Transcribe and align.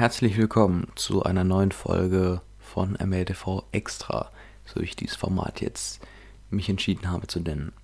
Herzlich 0.00 0.38
willkommen 0.38 0.86
zu 0.94 1.24
einer 1.24 1.44
neuen 1.44 1.72
Folge 1.72 2.40
von 2.58 2.92
MLTV 2.92 3.64
Extra, 3.70 4.30
so 4.64 4.80
ich 4.80 4.96
dieses 4.96 5.14
Format 5.14 5.60
jetzt 5.60 6.00
mich 6.48 6.70
entschieden 6.70 7.10
habe 7.10 7.26
zu 7.26 7.38
nennen. 7.38 7.74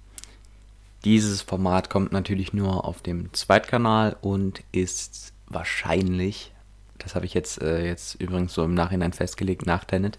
Dieses 1.04 1.42
Format 1.42 1.90
kommt 1.90 2.12
natürlich 2.12 2.54
nur 2.54 2.86
auf 2.86 3.02
dem 3.02 3.34
Zweitkanal 3.34 4.16
und 4.22 4.62
ist 4.72 5.34
wahrscheinlich, 5.48 6.54
das 6.96 7.14
habe 7.14 7.26
ich 7.26 7.34
jetzt, 7.34 7.60
äh, 7.60 7.84
jetzt 7.84 8.14
übrigens 8.14 8.54
so 8.54 8.64
im 8.64 8.72
Nachhinein 8.72 9.12
festgelegt 9.12 9.66
nach 9.66 9.84
Tenet, 9.84 10.16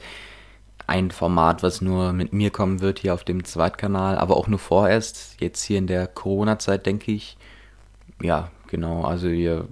ein 0.85 1.09
Format, 1.09 1.63
was 1.63 1.81
nur 1.81 2.13
mit 2.13 2.31
mir 2.31 2.51
kommen 2.51 2.79
wird 2.79 2.99
hier 2.99 3.15
auf 3.15 3.23
dem 3.23 3.43
Zweitkanal, 3.43 4.19
aber 4.19 4.37
auch 4.37 4.47
nur 4.47 4.59
vorerst. 4.59 5.41
Jetzt 5.41 5.63
hier 5.63 5.79
in 5.79 5.87
der 5.87 6.05
Corona-Zeit, 6.05 6.85
denke 6.85 7.11
ich. 7.11 7.37
Ja, 8.21 8.51
genau. 8.67 9.03
Also 9.03 9.29
ihr 9.29 9.67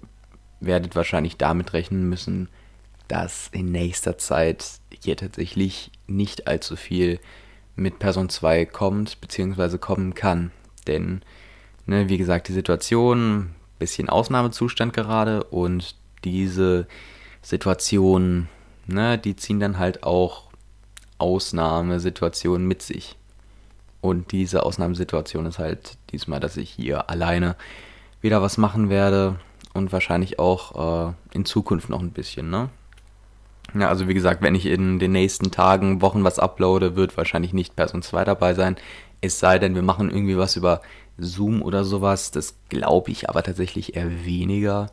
werdet 0.59 0.95
wahrscheinlich 0.95 1.37
damit 1.37 1.73
rechnen 1.73 2.07
müssen, 2.09 2.49
dass 3.07 3.49
in 3.51 3.71
nächster 3.71 4.17
Zeit 4.17 4.65
hier 5.03 5.17
tatsächlich 5.17 5.91
nicht 6.07 6.47
allzu 6.47 6.75
viel 6.75 7.19
mit 7.75 7.99
Person 7.99 8.29
2 8.29 8.65
kommt, 8.65 9.21
beziehungsweise 9.21 9.77
kommen 9.77 10.15
kann. 10.15 10.51
Denn, 10.87 11.21
ne, 11.85 12.09
wie 12.09 12.17
gesagt, 12.17 12.47
die 12.47 12.53
Situation, 12.53 13.51
bisschen 13.79 14.09
Ausnahmezustand 14.09 14.93
gerade 14.93 15.43
und 15.43 15.95
diese 16.23 16.87
Situation, 17.41 18.47
ne, 18.87 19.17
die 19.17 19.35
ziehen 19.35 19.59
dann 19.59 19.77
halt 19.77 20.03
auch 20.03 20.49
Ausnahmesituationen 21.17 22.67
mit 22.67 22.81
sich. 22.81 23.17
Und 24.01 24.31
diese 24.31 24.63
Ausnahmesituation 24.63 25.45
ist 25.45 25.59
halt 25.59 25.97
diesmal, 26.11 26.39
dass 26.39 26.57
ich 26.57 26.69
hier 26.69 27.09
alleine 27.09 27.55
wieder 28.21 28.41
was 28.41 28.57
machen 28.57 28.89
werde 28.89 29.39
und 29.75 29.91
wahrscheinlich 29.91 30.39
auch 30.39 31.09
äh, 31.09 31.13
in 31.33 31.45
Zukunft 31.45 31.89
noch 31.89 31.99
ein 31.99 32.11
bisschen, 32.11 32.49
ne? 32.49 32.69
Ja, 33.77 33.89
also 33.89 34.07
wie 34.07 34.13
gesagt, 34.13 34.41
wenn 34.41 34.55
ich 34.55 34.67
in 34.67 34.99
den 34.99 35.11
nächsten 35.11 35.51
Tagen, 35.51 36.01
Wochen 36.01 36.23
was 36.23 36.39
uploade, 36.39 36.95
wird 36.95 37.17
wahrscheinlich 37.17 37.51
nicht 37.51 37.75
Person 37.75 38.01
2 38.01 38.23
dabei 38.23 38.53
sein. 38.53 38.77
Es 39.21 39.39
sei 39.39 39.59
denn, 39.59 39.75
wir 39.75 39.81
machen 39.81 40.11
irgendwie 40.11 40.37
was 40.37 40.55
über 40.55 40.81
Zoom 41.17 41.61
oder 41.61 41.83
sowas. 41.83 42.31
Das 42.31 42.55
glaube 42.69 43.11
ich 43.11 43.29
aber 43.29 43.43
tatsächlich 43.43 43.95
eher 43.95 44.23
weniger. 44.23 44.91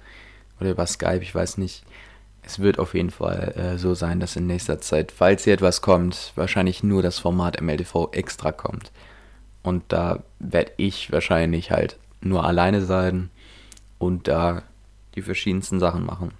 Oder 0.59 0.71
über 0.71 0.87
Skype, 0.87 1.23
ich 1.23 1.35
weiß 1.35 1.59
nicht. 1.59 1.85
Es 2.43 2.59
wird 2.59 2.81
auf 2.81 2.95
jeden 2.95 3.11
Fall 3.11 3.55
äh, 3.57 3.79
so 3.79 3.95
sein, 3.95 4.19
dass 4.19 4.35
in 4.35 4.49
nächster 4.49 4.81
Zeit, 4.81 5.13
falls 5.13 5.45
hier 5.45 5.55
etwas 5.55 5.81
kommt, 5.81 6.33
wahrscheinlich 6.35 6.83
nur 6.83 7.03
das 7.03 7.21
Format 7.21 7.61
MLTV 7.61 8.09
extra 8.13 8.51
kommt. 8.51 8.91
Und 9.63 9.85
da 9.89 10.25
werde 10.41 10.73
ich 10.77 11.13
wahrscheinlich 11.13 11.71
halt 11.71 11.99
nur 12.21 12.45
alleine 12.45 12.83
sein 12.83 13.31
und 13.99 14.27
da 14.27 14.63
die 15.15 15.23
verschiedensten 15.23 15.81
Sachen 15.81 16.05
machen. 16.05 16.33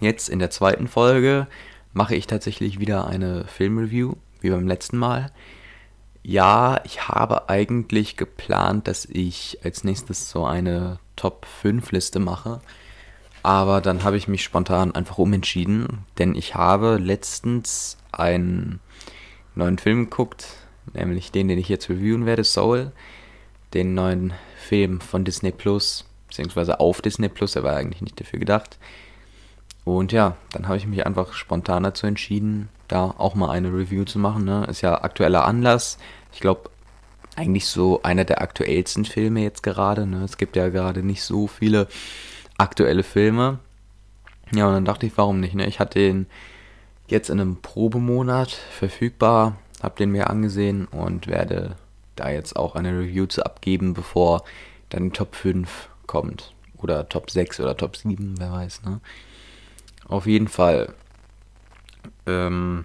Jetzt 0.00 0.28
in 0.28 0.38
der 0.38 0.50
zweiten 0.50 0.88
Folge 0.88 1.46
mache 1.92 2.14
ich 2.14 2.26
tatsächlich 2.26 2.80
wieder 2.80 3.06
eine 3.06 3.44
Filmreview, 3.46 4.14
wie 4.40 4.50
beim 4.50 4.66
letzten 4.66 4.98
Mal. 4.98 5.32
Ja, 6.22 6.80
ich 6.84 7.08
habe 7.08 7.48
eigentlich 7.48 8.16
geplant, 8.16 8.88
dass 8.88 9.04
ich 9.04 9.58
als 9.62 9.84
nächstes 9.84 10.30
so 10.30 10.44
eine 10.44 10.98
Top 11.16 11.46
5 11.46 11.92
Liste 11.92 12.18
mache. 12.18 12.60
Aber 13.42 13.82
dann 13.82 14.04
habe 14.04 14.16
ich 14.16 14.26
mich 14.26 14.42
spontan 14.42 14.94
einfach 14.94 15.18
umentschieden, 15.18 16.06
denn 16.18 16.34
ich 16.34 16.54
habe 16.54 16.96
letztens 16.96 17.98
einen 18.10 18.80
neuen 19.54 19.76
Film 19.76 20.04
geguckt, 20.04 20.46
nämlich 20.94 21.30
den, 21.30 21.48
den 21.48 21.58
ich 21.58 21.68
jetzt 21.68 21.90
reviewen 21.90 22.24
werde, 22.24 22.42
Soul, 22.42 22.92
den 23.74 23.92
neuen 23.92 24.32
Film 24.56 25.02
von 25.02 25.24
Disney 25.24 25.52
Plus, 25.52 26.06
beziehungsweise 26.34 26.80
auf 26.80 27.00
Disney 27.00 27.28
Plus, 27.28 27.54
er 27.54 27.62
war 27.62 27.76
eigentlich 27.76 28.02
nicht 28.02 28.18
dafür 28.18 28.40
gedacht. 28.40 28.78
Und 29.84 30.10
ja, 30.10 30.36
dann 30.50 30.66
habe 30.66 30.78
ich 30.78 30.86
mich 30.86 31.06
einfach 31.06 31.32
spontan 31.32 31.84
dazu 31.84 32.08
entschieden, 32.08 32.68
da 32.88 33.14
auch 33.16 33.36
mal 33.36 33.50
eine 33.50 33.68
Review 33.68 34.04
zu 34.04 34.18
machen. 34.18 34.44
Ne? 34.44 34.66
Ist 34.68 34.80
ja 34.80 35.00
aktueller 35.00 35.44
Anlass. 35.44 35.96
Ich 36.32 36.40
glaube, 36.40 36.70
eigentlich 37.36 37.66
so 37.66 38.02
einer 38.02 38.24
der 38.24 38.42
aktuellsten 38.42 39.04
Filme 39.04 39.44
jetzt 39.44 39.62
gerade. 39.62 40.06
Ne? 40.06 40.24
Es 40.24 40.36
gibt 40.36 40.56
ja 40.56 40.70
gerade 40.70 41.04
nicht 41.04 41.22
so 41.22 41.46
viele 41.46 41.86
aktuelle 42.58 43.04
Filme. 43.04 43.60
Ja, 44.52 44.66
und 44.66 44.74
dann 44.74 44.84
dachte 44.84 45.06
ich, 45.06 45.16
warum 45.16 45.38
nicht? 45.38 45.54
Ne? 45.54 45.66
Ich 45.66 45.78
hatte 45.78 46.00
den 46.00 46.26
jetzt 47.06 47.30
in 47.30 47.40
einem 47.40 47.62
Probemonat 47.62 48.50
verfügbar, 48.50 49.56
habe 49.84 49.96
den 49.96 50.10
mir 50.10 50.30
angesehen 50.30 50.86
und 50.86 51.28
werde 51.28 51.76
da 52.16 52.30
jetzt 52.30 52.56
auch 52.56 52.74
eine 52.74 52.98
Review 52.98 53.26
zu 53.26 53.46
abgeben, 53.46 53.94
bevor 53.94 54.42
dann 54.88 55.04
die 55.04 55.10
Top 55.10 55.36
5 55.36 55.90
kommt. 56.14 56.54
Oder 56.76 57.08
Top 57.08 57.28
6 57.28 57.58
oder 57.58 57.76
Top 57.76 57.96
7, 57.96 58.36
wer 58.38 58.52
weiß. 58.52 58.82
Ne? 58.82 59.00
Auf 60.06 60.26
jeden 60.26 60.46
Fall. 60.46 60.94
Ähm, 62.26 62.84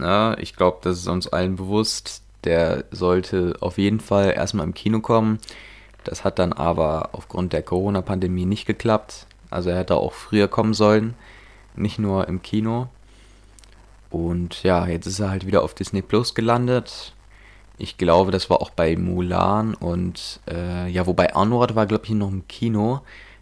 ja, 0.00 0.36
ich 0.38 0.56
glaube, 0.56 0.78
das 0.82 0.98
ist 0.98 1.06
uns 1.06 1.28
allen 1.28 1.54
bewusst. 1.54 2.22
Der 2.42 2.84
sollte 2.90 3.54
auf 3.60 3.78
jeden 3.78 4.00
Fall 4.00 4.32
erstmal 4.36 4.66
im 4.66 4.74
Kino 4.74 4.98
kommen. 4.98 5.38
Das 6.02 6.24
hat 6.24 6.40
dann 6.40 6.52
aber 6.52 7.10
aufgrund 7.12 7.52
der 7.52 7.62
Corona-Pandemie 7.62 8.44
nicht 8.44 8.66
geklappt. 8.66 9.26
Also 9.50 9.70
er 9.70 9.78
hätte 9.78 9.94
auch 9.94 10.12
früher 10.12 10.48
kommen 10.48 10.74
sollen, 10.74 11.14
nicht 11.76 12.00
nur 12.00 12.26
im 12.26 12.42
Kino. 12.42 12.88
Und 14.10 14.64
ja, 14.64 14.86
jetzt 14.88 15.06
ist 15.06 15.20
er 15.20 15.30
halt 15.30 15.46
wieder 15.46 15.62
auf 15.62 15.74
Disney 15.74 16.02
Plus 16.02 16.34
gelandet. 16.34 17.12
Ich 17.76 17.98
glaube, 17.98 18.30
das 18.30 18.50
war 18.50 18.60
auch 18.60 18.70
bei 18.70 18.96
Mulan 18.96 19.74
und 19.74 20.40
äh, 20.48 20.88
ja, 20.88 21.06
wobei 21.06 21.34
Arnold 21.34 21.74
war, 21.74 21.86
glaube 21.86 22.04
ich, 22.04 22.10
noch 22.10 22.30
im 22.30 22.46
Kino. 22.46 23.00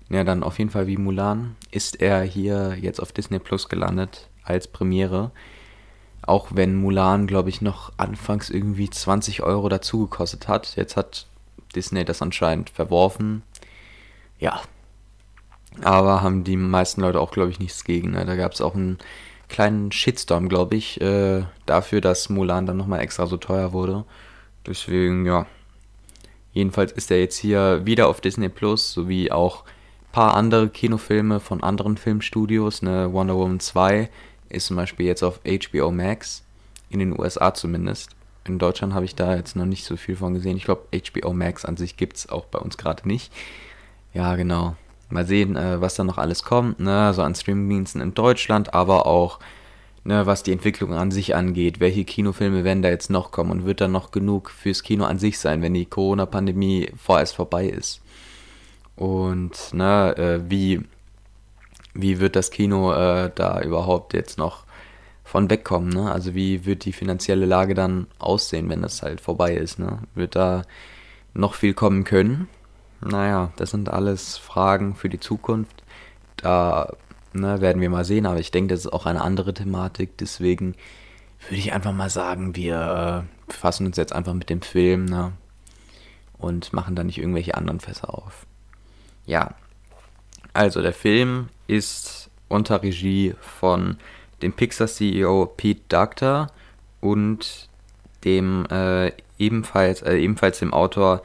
Ja, 0.09 0.25
dann 0.25 0.43
auf 0.43 0.59
jeden 0.59 0.71
Fall 0.71 0.87
wie 0.87 0.97
Mulan 0.97 1.57
ist 1.71 2.01
er 2.01 2.23
hier 2.23 2.77
jetzt 2.81 3.01
auf 3.01 3.13
Disney 3.13 3.39
Plus 3.39 3.69
gelandet 3.69 4.29
als 4.45 4.69
Premiere. 4.69 5.31
Auch 6.23 6.49
wenn 6.53 6.77
Mulan, 6.77 7.27
glaube 7.27 7.49
ich, 7.49 7.61
noch 7.61 7.93
anfangs 7.97 8.49
irgendwie 8.49 8.89
20 8.89 9.43
Euro 9.43 9.69
dazu 9.69 10.03
gekostet 10.03 10.49
hat. 10.49 10.77
Jetzt 10.77 10.97
hat 10.97 11.27
Disney 11.75 12.05
das 12.05 12.23
anscheinend 12.23 12.71
verworfen. 12.71 13.43
Ja. 14.39 14.61
Aber 15.83 16.23
haben 16.23 16.45
die 16.45 16.57
meisten 16.57 17.01
Leute 17.01 17.21
auch, 17.21 17.33
glaube 17.33 17.51
ich, 17.51 17.59
nichts 17.59 17.85
gegen. 17.85 18.11
Ne? 18.13 18.25
Da 18.25 18.37
gab 18.37 18.53
es 18.53 18.61
auch 18.61 18.75
einen 18.75 18.99
kleinen 19.49 19.93
Shitstorm, 19.93 20.49
glaube 20.49 20.77
ich, 20.77 21.01
äh, 21.01 21.45
dafür, 21.67 22.01
dass 22.01 22.29
Mulan 22.29 22.67
dann 22.67 22.77
nochmal 22.77 23.01
extra 23.01 23.27
so 23.27 23.37
teuer 23.37 23.73
wurde. 23.73 24.05
Deswegen, 24.67 25.27
ja. 25.27 25.47
Jedenfalls 26.53 26.93
ist 26.93 27.11
er 27.11 27.19
jetzt 27.21 27.39
hier 27.39 27.85
wieder 27.85 28.09
auf 28.09 28.21
Disney 28.21 28.49
Plus, 28.49 28.93
sowie 28.93 29.31
auch 29.31 29.65
ein 29.65 30.13
paar 30.13 30.35
andere 30.35 30.69
Kinofilme 30.69 31.41
von 31.41 31.63
anderen 31.63 31.97
Filmstudios. 31.97 32.83
Ne? 32.83 33.13
Wonder 33.13 33.37
Woman 33.37 33.61
2 33.61 34.11
ist 34.51 34.67
zum 34.67 34.77
Beispiel 34.77 35.07
jetzt 35.07 35.23
auf 35.23 35.41
HBO 35.45 35.91
Max, 35.91 36.45
in 36.91 36.99
den 36.99 37.19
USA 37.19 37.55
zumindest 37.55 38.11
in 38.45 38.59
Deutschland 38.59 38.95
habe 38.95 39.05
ich 39.05 39.15
da 39.15 39.37
jetzt 39.37 39.57
noch 39.57 39.67
nicht 39.67 39.85
so 39.85 39.97
viel 39.97 40.17
von 40.17 40.35
gesehen. 40.35 40.57
Ich 40.57 40.65
glaube, 40.65 40.87
HBO 40.93 41.33
Max 41.33 41.65
an 41.65 41.77
sich 41.77 41.97
gibt 41.97 42.17
es 42.17 42.29
auch 42.29 42.47
bei 42.47 42.59
uns 42.59 42.77
gerade 42.77 43.07
nicht. 43.07 43.33
Ja, 44.15 44.35
genau. 44.37 44.77
Mal 45.13 45.27
sehen, 45.27 45.57
äh, 45.57 45.81
was 45.81 45.95
da 45.95 46.05
noch 46.05 46.19
alles 46.19 46.43
kommt, 46.43 46.81
ne? 46.81 47.13
so 47.15 47.23
an 47.23 47.35
Streamingdiensten 47.35 48.01
in 48.01 48.15
Deutschland, 48.15 48.75
aber 48.75 49.07
auch, 49.07 49.39
ne, 50.05 50.27
was 50.27 50.43
die 50.43 50.53
Entwicklung 50.53 50.95
an 50.95 51.11
sich 51.11 51.35
angeht. 51.35 51.81
Welche 51.81 52.05
Kinofilme 52.05 52.65
werden 52.65 52.83
da 52.83 52.89
jetzt 52.89 53.11
noch 53.11 53.31
kommen 53.31 53.51
und 53.51 53.65
wird 53.67 53.81
da 53.81 53.89
noch 53.89 54.11
genug 54.11 54.51
fürs 54.51 54.83
Kino 54.83 55.05
an 55.05 55.19
sich 55.19 55.39
sein, 55.39 55.63
wenn 55.63 55.75
die 55.75 55.87
Corona-Pandemie 55.87 56.91
vorerst 56.97 57.37
vorbei 57.37 57.67
ist? 57.67 58.01
Und, 58.97 59.75
ne, 59.75 60.17
äh, 60.17 60.51
wie, 60.51 60.83
wie 61.95 62.21
wird 62.21 62.37
das 62.37 62.51
Kino 62.51 62.93
äh, 62.93 63.31
da 63.35 63.61
überhaupt 63.61 64.15
jetzt 64.15 64.39
noch 64.39 64.65
von 65.33 65.49
wegkommen. 65.49 65.89
Ne? 65.89 66.13
Also 66.13 66.35
wie 66.35 66.67
wird 66.67 66.85
die 66.85 66.93
finanzielle 66.93 67.47
Lage 67.47 67.73
dann 67.73 68.07
aussehen, 68.19 68.69
wenn 68.69 68.83
das 68.83 69.03
halt 69.03 69.21
vorbei 69.21 69.55
ist? 69.55 69.79
Ne? 69.79 70.01
Wird 70.15 70.37
da 70.37 70.63
noch 71.33 71.55
viel 71.55 71.73
kommen 71.73 72.05
können? 72.05 72.49
Naja, 73.05 73.53
das 73.57 73.71
sind 73.71 73.89
alles 73.89 74.39
Fragen 74.39 74.95
für 74.95 75.09
die 75.09 75.21
Zukunft. 75.21 75.83
Da 76.37 76.93
ne, 77.33 77.61
werden 77.61 77.83
wir 77.83 77.91
mal 77.91 78.05
sehen, 78.05 78.27
aber 78.27 78.39
ich 78.39 78.51
denke, 78.51 78.75
das 78.75 78.85
ist 78.85 78.93
auch 78.93 79.07
eine 79.07 79.23
andere 79.23 79.55
Thematik. 79.55 80.17
Deswegen 80.19 80.75
würde 81.49 81.59
ich 81.59 81.73
einfach 81.73 81.93
mal 81.93 82.11
sagen, 82.11 82.55
wir 82.57 83.25
äh, 83.25 83.47
befassen 83.47 83.87
uns 83.87 83.97
jetzt 83.97 84.13
einfach 84.13 84.35
mit 84.35 84.51
dem 84.51 84.63
Film 84.63 85.07
ne? 85.07 85.33
und 86.39 86.73
machen 86.73 86.95
da 86.95 87.05
nicht 87.05 87.19
irgendwelche 87.19 87.57
anderen 87.57 87.81
Fässer 87.81 88.15
auf. 88.15 88.47
Ja, 89.27 89.55
also 90.53 90.83
der 90.83 90.93
Film 90.93 91.49
ist 91.67 92.31
unter 92.49 92.83
Regie 92.83 93.35
von 93.41 93.97
dem 94.43 94.53
Pixar-CEO 94.53 95.47
Pete 95.57 95.83
Doctor 95.89 96.49
und 97.01 97.69
dem 98.25 98.67
äh, 98.67 99.13
ebenfalls, 99.39 100.03
äh, 100.03 100.17
ebenfalls 100.17 100.59
dem 100.59 100.75
Autor 100.75 101.23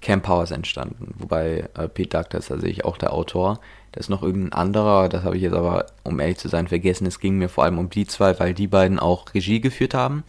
Cam 0.00 0.22
Powers 0.22 0.50
entstanden. 0.50 1.14
Wobei 1.18 1.68
äh, 1.76 1.88
Pete 1.88 2.16
Doctor 2.16 2.40
ist 2.40 2.48
tatsächlich 2.48 2.84
auch 2.84 2.96
der 2.96 3.12
Autor. 3.12 3.60
Da 3.92 4.00
ist 4.00 4.08
noch 4.08 4.22
irgendein 4.22 4.52
anderer, 4.52 5.08
das 5.08 5.24
habe 5.24 5.36
ich 5.36 5.42
jetzt 5.42 5.54
aber, 5.54 5.86
um 6.04 6.20
ehrlich 6.20 6.38
zu 6.38 6.48
sein, 6.48 6.68
vergessen. 6.68 7.06
Es 7.06 7.20
ging 7.20 7.38
mir 7.38 7.48
vor 7.48 7.64
allem 7.64 7.78
um 7.78 7.90
die 7.90 8.06
zwei, 8.06 8.38
weil 8.38 8.54
die 8.54 8.68
beiden 8.68 8.98
auch 8.98 9.34
Regie 9.34 9.60
geführt 9.60 9.94
haben. 9.94 10.24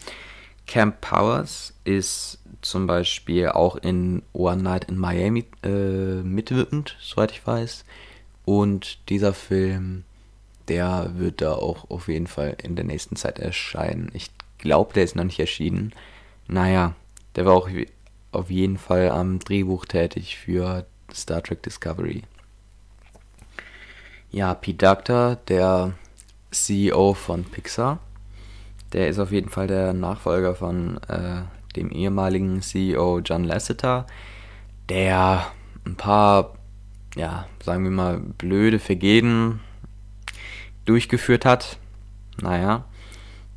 Cam 0.66 0.94
Powers 1.00 1.74
ist 1.84 2.38
zum 2.60 2.86
Beispiel 2.86 3.48
auch 3.48 3.76
in 3.76 4.22
One 4.32 4.62
Night 4.62 4.84
in 4.84 4.98
Miami 4.98 5.44
äh, 5.64 6.22
mitwirkend, 6.22 6.96
soweit 7.00 7.32
ich 7.32 7.46
weiß. 7.46 7.84
Und 8.44 9.08
dieser 9.08 9.32
Film 9.32 10.04
der 10.68 11.10
wird 11.14 11.40
da 11.40 11.52
auch 11.52 11.90
auf 11.90 12.08
jeden 12.08 12.26
Fall 12.26 12.56
in 12.62 12.76
der 12.76 12.84
nächsten 12.84 13.16
Zeit 13.16 13.38
erscheinen. 13.38 14.10
Ich 14.14 14.30
glaube, 14.58 14.94
der 14.94 15.04
ist 15.04 15.16
noch 15.16 15.24
nicht 15.24 15.40
erschienen. 15.40 15.92
Naja, 16.48 16.94
der 17.36 17.46
war 17.46 17.54
auch 17.54 17.68
auf 18.32 18.50
jeden 18.50 18.78
Fall 18.78 19.10
am 19.10 19.38
Drehbuch 19.38 19.84
tätig 19.84 20.36
für 20.38 20.86
Star 21.12 21.42
Trek 21.42 21.62
Discovery. 21.62 22.22
Ja, 24.30 24.54
Pete 24.54 24.86
Doctor, 24.86 25.36
der 25.48 25.92
CEO 26.50 27.14
von 27.14 27.44
Pixar, 27.44 27.98
der 28.92 29.08
ist 29.08 29.18
auf 29.18 29.30
jeden 29.30 29.50
Fall 29.50 29.66
der 29.66 29.92
Nachfolger 29.92 30.54
von 30.54 30.98
äh, 31.08 31.42
dem 31.76 31.90
ehemaligen 31.90 32.62
CEO 32.62 33.20
John 33.20 33.44
Lasseter, 33.44 34.06
der 34.88 35.46
ein 35.86 35.96
paar, 35.96 36.54
ja, 37.14 37.46
sagen 37.62 37.84
wir 37.84 37.90
mal, 37.90 38.18
blöde 38.18 38.78
Vergehen 38.78 39.60
durchgeführt 40.84 41.44
hat. 41.44 41.78
Naja, 42.40 42.84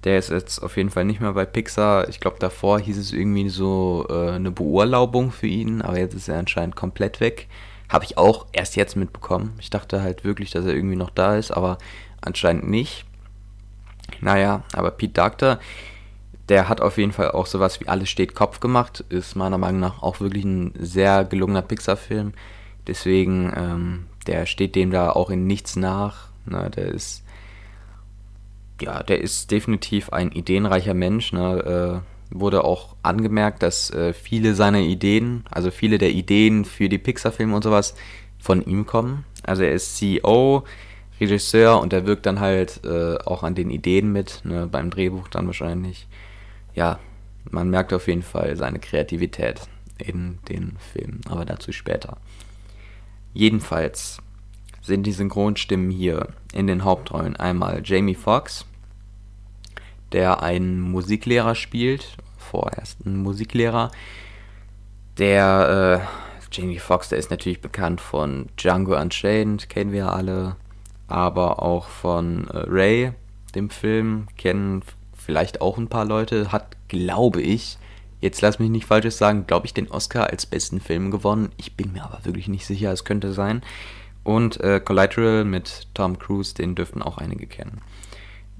der 0.05 0.19
ist 0.19 0.29
jetzt 0.29 0.59
auf 0.61 0.77
jeden 0.77 0.91
Fall 0.91 1.03
nicht 1.03 1.19
mehr 1.19 1.33
bei 1.33 1.45
Pixar. 1.45 2.07
Ich 2.09 2.19
glaube, 2.19 2.37
davor 2.39 2.79
hieß 2.79 2.97
es 2.97 3.11
irgendwie 3.11 3.49
so 3.49 4.05
äh, 4.09 4.31
eine 4.31 4.51
Beurlaubung 4.51 5.31
für 5.31 5.47
ihn, 5.47 5.81
aber 5.81 5.97
jetzt 5.97 6.13
ist 6.13 6.29
er 6.29 6.37
anscheinend 6.37 6.75
komplett 6.75 7.19
weg. 7.19 7.47
Habe 7.89 8.05
ich 8.05 8.17
auch 8.17 8.45
erst 8.51 8.75
jetzt 8.75 8.95
mitbekommen. 8.95 9.53
Ich 9.59 9.71
dachte 9.71 10.01
halt 10.01 10.23
wirklich, 10.23 10.51
dass 10.51 10.65
er 10.65 10.75
irgendwie 10.75 10.95
noch 10.95 11.09
da 11.09 11.35
ist, 11.35 11.51
aber 11.51 11.79
anscheinend 12.21 12.69
nicht. 12.69 13.05
Naja, 14.21 14.63
aber 14.73 14.91
Pete 14.91 15.13
Doctor, 15.13 15.59
der 16.49 16.69
hat 16.69 16.81
auf 16.81 16.99
jeden 16.99 17.11
Fall 17.11 17.31
auch 17.31 17.47
sowas 17.47 17.79
wie 17.81 17.87
Alles 17.87 18.09
steht 18.09 18.35
Kopf 18.35 18.59
gemacht. 18.59 19.03
Ist 19.09 19.35
meiner 19.35 19.57
Meinung 19.57 19.81
nach 19.81 20.03
auch 20.03 20.19
wirklich 20.19 20.45
ein 20.45 20.73
sehr 20.77 21.25
gelungener 21.25 21.63
Pixar-Film. 21.63 22.33
Deswegen, 22.85 23.51
ähm, 23.55 24.05
der 24.27 24.45
steht 24.45 24.75
dem 24.75 24.91
da 24.91 25.09
auch 25.09 25.31
in 25.31 25.47
nichts 25.47 25.75
nach. 25.75 26.29
Ne, 26.45 26.69
der 26.69 26.89
ist, 26.89 27.23
ja, 28.81 29.03
der 29.03 29.21
ist 29.21 29.51
definitiv 29.51 30.09
ein 30.09 30.31
ideenreicher 30.31 30.93
Mensch. 30.93 31.33
Ne, 31.33 32.01
äh, 32.03 32.15
wurde 32.31 32.63
auch 32.63 32.95
angemerkt, 33.03 33.63
dass 33.63 33.91
äh, 33.91 34.13
viele 34.13 34.55
seiner 34.55 34.79
Ideen, 34.79 35.43
also 35.49 35.71
viele 35.71 35.97
der 35.97 36.11
Ideen 36.11 36.65
für 36.65 36.89
die 36.89 36.97
Pixar-Filme 36.97 37.55
und 37.55 37.63
sowas, 37.63 37.95
von 38.39 38.63
ihm 38.65 38.85
kommen. 38.85 39.25
Also 39.43 39.63
er 39.63 39.73
ist 39.73 39.97
CEO, 39.97 40.63
Regisseur 41.19 41.79
und 41.79 41.93
er 41.93 42.05
wirkt 42.05 42.25
dann 42.25 42.39
halt 42.39 42.81
äh, 42.83 43.17
auch 43.25 43.43
an 43.43 43.55
den 43.55 43.69
Ideen 43.69 44.11
mit, 44.11 44.41
ne, 44.43 44.67
beim 44.67 44.89
Drehbuch 44.89 45.27
dann 45.27 45.47
wahrscheinlich. 45.47 46.07
Ja, 46.73 46.99
man 47.49 47.69
merkt 47.69 47.93
auf 47.93 48.07
jeden 48.07 48.23
Fall 48.23 48.55
seine 48.57 48.79
Kreativität 48.79 49.61
in 49.97 50.39
den 50.49 50.77
Filmen, 50.91 51.21
aber 51.29 51.45
dazu 51.45 51.71
später. 51.71 52.17
Jedenfalls 53.33 54.19
sind 54.85 55.03
die 55.03 55.11
Synchronstimmen 55.11 55.89
hier 55.89 56.27
in 56.53 56.67
den 56.67 56.83
Hauptrollen 56.83 57.35
einmal 57.35 57.81
Jamie 57.83 58.15
Foxx, 58.15 58.65
der 60.11 60.43
einen 60.43 60.79
Musiklehrer 60.79 61.55
spielt, 61.55 62.17
vorerst 62.37 63.05
einen 63.05 63.23
Musiklehrer, 63.23 63.91
der 65.17 66.01
äh, 66.01 66.45
Jamie 66.51 66.79
Foxx, 66.79 67.09
der 67.09 67.17
ist 67.17 67.31
natürlich 67.31 67.61
bekannt 67.61 67.99
von 67.99 68.47
Django 68.57 68.99
Unchained, 68.99 69.69
kennen 69.69 69.91
wir 69.91 70.13
alle, 70.13 70.55
aber 71.07 71.61
auch 71.61 71.87
von 71.87 72.47
äh, 72.49 72.57
Ray, 72.67 73.11
dem 73.55 73.69
Film, 73.69 74.27
kennen 74.37 74.83
vielleicht 75.13 75.61
auch 75.61 75.77
ein 75.77 75.87
paar 75.87 76.05
Leute, 76.05 76.51
hat, 76.51 76.75
glaube 76.87 77.41
ich, 77.41 77.77
jetzt 78.21 78.41
lass 78.41 78.59
mich 78.59 78.69
nicht 78.69 78.85
falsches 78.85 79.17
sagen, 79.17 79.47
glaube 79.47 79.65
ich, 79.65 79.73
den 79.73 79.89
Oscar 79.89 80.29
als 80.29 80.45
besten 80.45 80.79
Film 80.79 81.11
gewonnen. 81.11 81.51
Ich 81.57 81.75
bin 81.75 81.93
mir 81.93 82.03
aber 82.03 82.23
wirklich 82.23 82.47
nicht 82.47 82.65
sicher, 82.65 82.91
es 82.91 83.03
könnte 83.03 83.33
sein. 83.33 83.63
Und 84.25 84.59
äh, 84.59 84.81
Collateral 84.83 85.45
mit 85.45 85.87
Tom 85.93 86.17
Cruise, 86.17 86.55
den 86.55 86.73
dürften 86.73 87.03
auch 87.03 87.19
einige 87.19 87.45
kennen. 87.45 87.79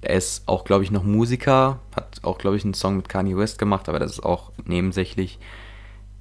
Er 0.02 0.16
ist 0.16 0.48
auch, 0.48 0.64
glaube 0.64 0.84
ich, 0.84 0.92
noch 0.92 1.04
Musiker, 1.04 1.80
hat 1.96 2.20
auch, 2.22 2.38
glaube 2.38 2.56
ich, 2.56 2.64
einen 2.64 2.76
Song 2.76 2.98
mit 2.98 3.10
Kanye 3.10 3.36
West 3.36 3.58
gemacht, 3.58 3.90
aber 3.90 3.98
das 3.98 4.12
ist 4.12 4.24
auch 4.24 4.52
nebensächlich. 4.64 5.40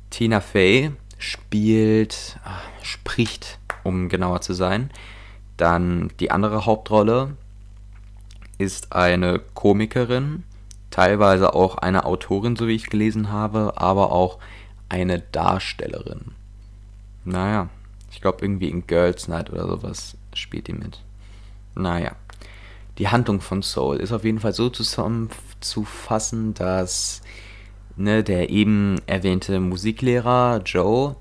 Tina 0.09 0.41
Fey 0.41 0.93
spielt, 1.19 2.39
ach, 2.43 2.63
spricht, 2.83 3.59
um 3.83 4.09
genauer 4.09 4.41
zu 4.41 4.55
sein. 4.55 4.91
Dann 5.59 6.11
die 6.21 6.31
andere 6.31 6.65
Hauptrolle 6.65 7.37
ist 8.57 8.95
eine 8.95 9.41
Komikerin, 9.53 10.45
teilweise 10.91 11.53
auch 11.53 11.77
eine 11.77 12.07
Autorin, 12.07 12.57
so 12.57 12.67
wie 12.67 12.77
ich 12.77 12.89
gelesen 12.89 13.31
habe, 13.31 13.75
aber 13.77 14.11
auch 14.11 14.39
eine 14.89 15.21
Darstellerin. 15.21 16.33
Naja, 17.27 17.69
glaube, 18.25 18.43
irgendwie 18.43 18.71
in 18.71 18.87
Girls 18.87 19.29
Night 19.29 19.51
oder 19.51 19.69
sowas 19.69 20.17
spielt 20.33 20.67
die 20.67 20.73
mit. 20.73 20.99
Naja. 21.75 22.17
Die 22.97 23.09
Handlung 23.09 23.43
von 23.43 23.63
Soul 23.63 23.99
ist 23.99 24.13
auf 24.13 24.25
jeden 24.25 24.41
Fall 24.41 24.55
so 24.55 24.71
zusammenzufassen, 24.71 26.55
dass 26.55 27.21
ne, 27.97 28.25
der 28.25 28.49
eben 28.49 28.97
erwähnte 29.07 29.61
Musiklehrer 29.61 30.63
Joe 30.65 31.17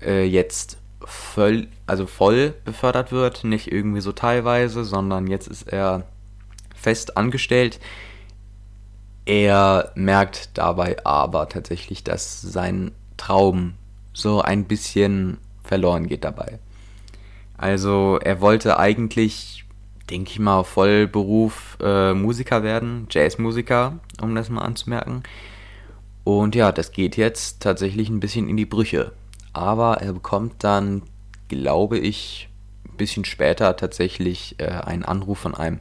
äh, 0.00 0.24
jetzt 0.24 0.78
voll, 1.04 1.68
also 1.86 2.06
voll 2.06 2.54
befördert 2.64 3.12
wird, 3.12 3.44
nicht 3.44 3.70
irgendwie 3.70 4.00
so 4.00 4.12
teilweise, 4.12 4.84
sondern 4.84 5.26
jetzt 5.26 5.48
ist 5.48 5.70
er 5.70 6.06
fest 6.74 7.18
angestellt. 7.18 7.78
Er 9.26 9.92
merkt 9.96 10.56
dabei 10.56 11.04
aber 11.04 11.48
tatsächlich, 11.50 12.04
dass 12.04 12.40
sein 12.40 12.92
Traum 13.18 13.74
so 14.14 14.40
ein 14.40 14.64
bisschen 14.64 15.36
verloren 15.70 16.08
geht 16.08 16.24
dabei. 16.24 16.58
Also 17.56 18.18
er 18.20 18.40
wollte 18.40 18.80
eigentlich, 18.80 19.64
denke 20.10 20.32
ich 20.32 20.40
mal, 20.40 20.64
Vollberuf 20.64 21.78
äh, 21.80 22.12
Musiker 22.12 22.64
werden, 22.64 23.06
Jazzmusiker, 23.08 24.00
um 24.20 24.34
das 24.34 24.48
mal 24.48 24.62
anzumerken. 24.62 25.22
Und 26.24 26.56
ja, 26.56 26.72
das 26.72 26.90
geht 26.90 27.16
jetzt 27.16 27.62
tatsächlich 27.62 28.08
ein 28.08 28.18
bisschen 28.18 28.48
in 28.48 28.56
die 28.56 28.66
Brüche. 28.66 29.12
Aber 29.52 29.98
er 29.98 30.12
bekommt 30.12 30.64
dann, 30.64 31.02
glaube 31.46 31.98
ich, 31.98 32.48
ein 32.88 32.96
bisschen 32.96 33.24
später 33.24 33.76
tatsächlich 33.76 34.56
äh, 34.58 34.66
einen 34.66 35.04
Anruf 35.04 35.38
von 35.38 35.54
einem 35.54 35.78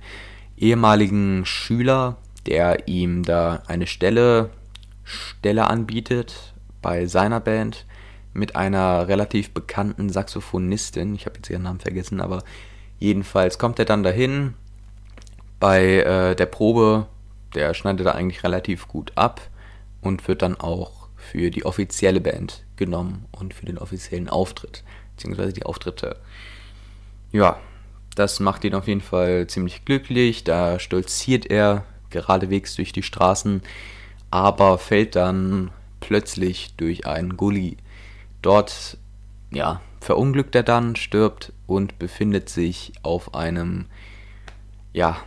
ehemaligen 0.55 1.47
Schüler, 1.47 2.17
der 2.45 2.87
ihm 2.87 3.23
da 3.23 3.63
eine 3.65 3.87
Stelle, 3.87 4.51
Stelle 5.03 5.65
anbietet 5.65 6.53
bei 6.83 7.07
seiner 7.07 7.39
Band 7.39 7.87
mit 8.33 8.55
einer 8.55 9.07
relativ 9.07 9.51
bekannten 9.51 10.09
Saxophonistin. 10.09 11.15
Ich 11.15 11.25
habe 11.25 11.37
jetzt 11.37 11.49
ihren 11.49 11.63
Namen 11.63 11.79
vergessen, 11.79 12.21
aber 12.21 12.43
jedenfalls 12.99 13.57
kommt 13.57 13.79
er 13.79 13.85
dann 13.85 14.03
dahin. 14.03 14.53
Bei 15.59 15.83
äh, 15.83 16.35
der 16.35 16.45
Probe, 16.45 17.07
der 17.55 17.73
schneidet 17.73 18.05
er 18.05 18.15
eigentlich 18.15 18.43
relativ 18.43 18.87
gut 18.87 19.11
ab 19.15 19.41
und 20.01 20.27
wird 20.27 20.41
dann 20.41 20.55
auch 20.55 21.09
für 21.15 21.51
die 21.51 21.65
offizielle 21.65 22.21
Band 22.21 22.63
genommen 22.77 23.25
und 23.31 23.53
für 23.53 23.65
den 23.65 23.77
offiziellen 23.77 24.29
Auftritt, 24.29 24.83
beziehungsweise 25.15 25.53
die 25.53 25.63
Auftritte. 25.63 26.15
Ja, 27.31 27.59
das 28.15 28.39
macht 28.39 28.63
ihn 28.63 28.73
auf 28.73 28.87
jeden 28.87 29.01
Fall 29.01 29.47
ziemlich 29.47 29.85
glücklich. 29.85 30.43
Da 30.43 30.79
stolziert 30.79 31.45
er 31.45 31.85
geradewegs 32.09 32.75
durch 32.75 32.91
die 32.91 33.03
Straßen, 33.03 33.61
aber 34.31 34.77
fällt 34.77 35.15
dann 35.15 35.71
plötzlich 35.99 36.73
durch 36.77 37.05
einen 37.05 37.37
Gully. 37.37 37.77
Dort, 38.41 38.97
ja, 39.51 39.81
verunglückt 39.99 40.55
er 40.55 40.63
dann, 40.63 40.95
stirbt 40.95 41.51
und 41.67 41.99
befindet 41.99 42.49
sich 42.49 42.93
auf 43.03 43.35
einem, 43.35 43.85
ja, 44.93 45.17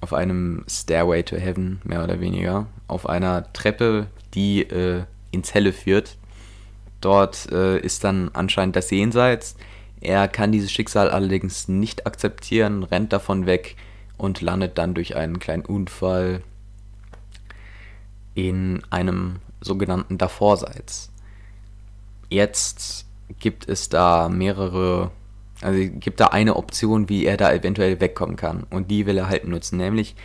auf 0.00 0.12
einem 0.12 0.64
Stairway 0.68 1.22
to 1.22 1.36
Heaven, 1.36 1.80
mehr 1.84 2.04
oder 2.04 2.20
weniger. 2.20 2.66
Auf 2.86 3.08
einer 3.08 3.52
Treppe, 3.52 4.06
die 4.34 4.62
äh, 4.62 5.04
ins 5.30 5.54
Helle 5.54 5.72
führt. 5.72 6.16
Dort 7.00 7.50
äh, 7.50 7.78
ist 7.78 8.04
dann 8.04 8.30
anscheinend 8.32 8.76
das 8.76 8.90
Jenseits. 8.90 9.56
Er 10.00 10.28
kann 10.28 10.52
dieses 10.52 10.70
Schicksal 10.70 11.10
allerdings 11.10 11.68
nicht 11.68 12.06
akzeptieren, 12.06 12.82
rennt 12.82 13.12
davon 13.12 13.46
weg 13.46 13.76
und 14.16 14.40
landet 14.40 14.78
dann 14.78 14.94
durch 14.94 15.16
einen 15.16 15.38
kleinen 15.38 15.64
Unfall 15.64 16.42
in 18.34 18.82
einem 18.90 19.36
sogenannten 19.60 20.18
Davorseits. 20.18 21.10
Jetzt 22.34 23.06
gibt 23.38 23.68
es 23.68 23.88
da 23.88 24.28
mehrere, 24.28 25.12
also 25.62 25.78
gibt 26.00 26.18
da 26.18 26.26
eine 26.26 26.56
Option, 26.56 27.08
wie 27.08 27.26
er 27.26 27.36
da 27.36 27.52
eventuell 27.52 28.00
wegkommen 28.00 28.34
kann. 28.34 28.66
Und 28.70 28.90
die 28.90 29.06
will 29.06 29.18
er 29.18 29.28
halt 29.28 29.46
nutzen, 29.46 29.76
nämlich, 29.76 30.16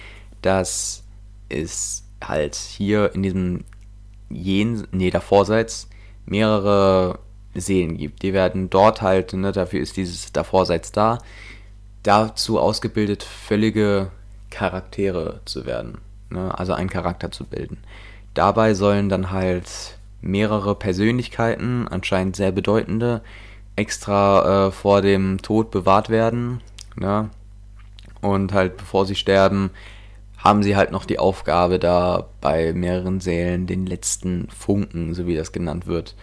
dass 0.42 1.04
es 1.50 2.04
halt 2.24 2.56
hier 2.56 3.14
in 3.14 3.22
diesem 3.22 3.64
Jen, 4.30 4.88
nee, 4.92 5.12
davorseits 5.12 5.88
mehrere 6.26 7.20
Seelen 7.54 7.98
gibt. 7.98 8.24
Die 8.24 8.34
werden 8.34 8.72
dort 8.72 9.04
halt, 9.04 9.34
ne, 9.34 9.52
dafür 9.52 9.80
ist 9.80 9.96
dieses 9.96 10.32
davorseits 10.32 10.92
da, 10.92 11.20
dazu 12.02 12.60
ausgebildet, 12.60 13.22
völlige 13.22 14.12
Charaktere 14.50 15.42
zu 15.46 15.68
werden. 15.68 16.00
Ne, 16.32 16.58
also 16.58 16.74
einen 16.74 16.90
Charakter 16.90 17.30
zu 17.30 17.46
bilden. 17.46 17.78
Dabei 18.34 18.74
sollen 18.74 19.10
dann 19.10 19.30
halt 19.30 19.99
mehrere 20.22 20.76
Persönlichkeiten, 20.76 21.88
anscheinend 21.88 22.36
sehr 22.36 22.52
bedeutende, 22.52 23.22
extra 23.76 24.68
äh, 24.68 24.72
vor 24.72 25.02
dem 25.02 25.42
Tod 25.42 25.72
bewahrt 25.72 26.10
werden. 26.10 26.62
Ne? 26.96 27.30
Und 28.22 28.54
halt 28.54 28.78
bevor 28.78 29.06
sie 29.06 29.16
sterben, 29.16 29.72
haben 30.38 30.64
sie 30.64 30.76
halt 30.76 30.92
noch 30.92 31.06
die 31.06 31.20
Aufgabe, 31.20 31.80
da 31.80 32.28
bei 32.42 32.74
mehreren 32.74 33.20
Seelen 33.20 33.68
den 33.68 33.86
letzten 33.86 34.48
Funken, 34.50 35.14
so 35.14 35.28
wie 35.28 35.36
das 35.36 35.52
genannt 35.52 35.88
wird, 35.88 36.16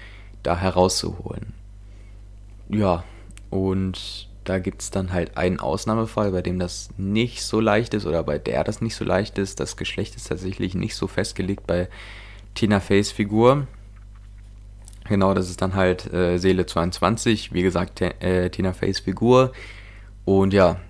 da 0.42 0.56
herauszuholen. 0.56 1.52
Ja, 2.68 3.04
und 3.50 4.28
da 4.44 4.58
gibt 4.58 4.82
es 4.82 4.90
dann 4.90 5.12
halt 5.12 5.36
einen 5.36 5.60
Ausnahmefall, 5.60 6.30
bei 6.30 6.42
dem 6.42 6.58
das 6.58 6.90
nicht 6.96 7.42
so 7.42 7.60
leicht 7.60 7.94
ist 7.94 8.06
oder 8.06 8.22
bei 8.22 8.38
der 8.38 8.64
das 8.64 8.80
nicht 8.80 8.96
so 8.96 9.04
leicht 9.04 9.38
ist. 9.38 9.60
Das 9.60 9.76
Geschlecht 9.76 10.16
ist 10.16 10.28
tatsächlich 10.28 10.74
nicht 10.74 10.94
so 10.94 11.08
festgelegt 11.08 11.66
bei 11.66 11.88
Tina 12.54 12.80
Feys 12.80 13.12
Figur. 13.12 13.66
Genau, 15.08 15.34
das 15.34 15.50
ist 15.50 15.62
dann 15.62 15.74
halt 15.74 16.12
äh, 16.12 16.38
Seele 16.38 16.66
22, 16.66 17.52
wie 17.52 17.62
gesagt, 17.62 18.00
äh, 18.00 18.50
Tina 18.50 18.72
Feys 18.72 19.00
Figur. 19.00 19.52
Und 20.24 20.52
ja, 20.52 20.80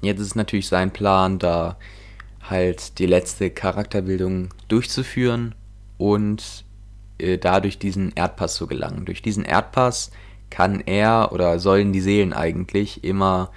jetzt 0.00 0.20
ist 0.20 0.34
natürlich 0.34 0.68
sein 0.68 0.92
Plan, 0.92 1.38
da 1.38 1.76
halt 2.42 2.98
die 2.98 3.06
letzte 3.06 3.50
Charakterbildung 3.50 4.48
durchzuführen 4.68 5.54
und 5.98 6.64
äh, 7.18 7.38
dadurch 7.38 7.78
diesen 7.78 8.12
Erdpass 8.12 8.54
zu 8.54 8.66
gelangen. 8.66 9.04
Durch 9.04 9.22
diesen 9.22 9.44
Erdpass 9.44 10.10
kann 10.50 10.80
er 10.80 11.30
oder 11.32 11.58
sollen 11.58 11.92
die 11.92 12.00
Seelen 12.00 12.32
eigentlich 12.32 13.04
immer 13.04 13.50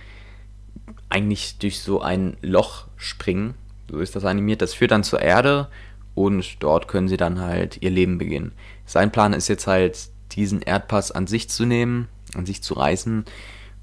eigentlich 1.09 1.57
durch 1.57 1.79
so 1.79 2.01
ein 2.01 2.37
Loch 2.41 2.87
springen. 2.97 3.55
So 3.89 3.99
ist 3.99 4.15
das 4.15 4.25
animiert. 4.25 4.61
Das 4.61 4.73
führt 4.73 4.91
dann 4.91 5.03
zur 5.03 5.21
Erde 5.21 5.69
und 6.15 6.61
dort 6.61 6.87
können 6.87 7.07
sie 7.07 7.17
dann 7.17 7.39
halt 7.39 7.81
ihr 7.81 7.89
Leben 7.89 8.17
beginnen. 8.17 8.51
Sein 8.89 9.11
Plan 9.11 9.33
ist 9.33 9.47
jetzt 9.49 9.67
halt, 9.67 10.09
diesen 10.31 10.63
Erdpass 10.63 11.11
an 11.11 11.27
sich 11.27 11.47
zu 11.47 11.63
nehmen, 11.63 12.07
an 12.33 12.47
sich 12.47 12.63
zu 12.63 12.73
reißen 12.73 13.23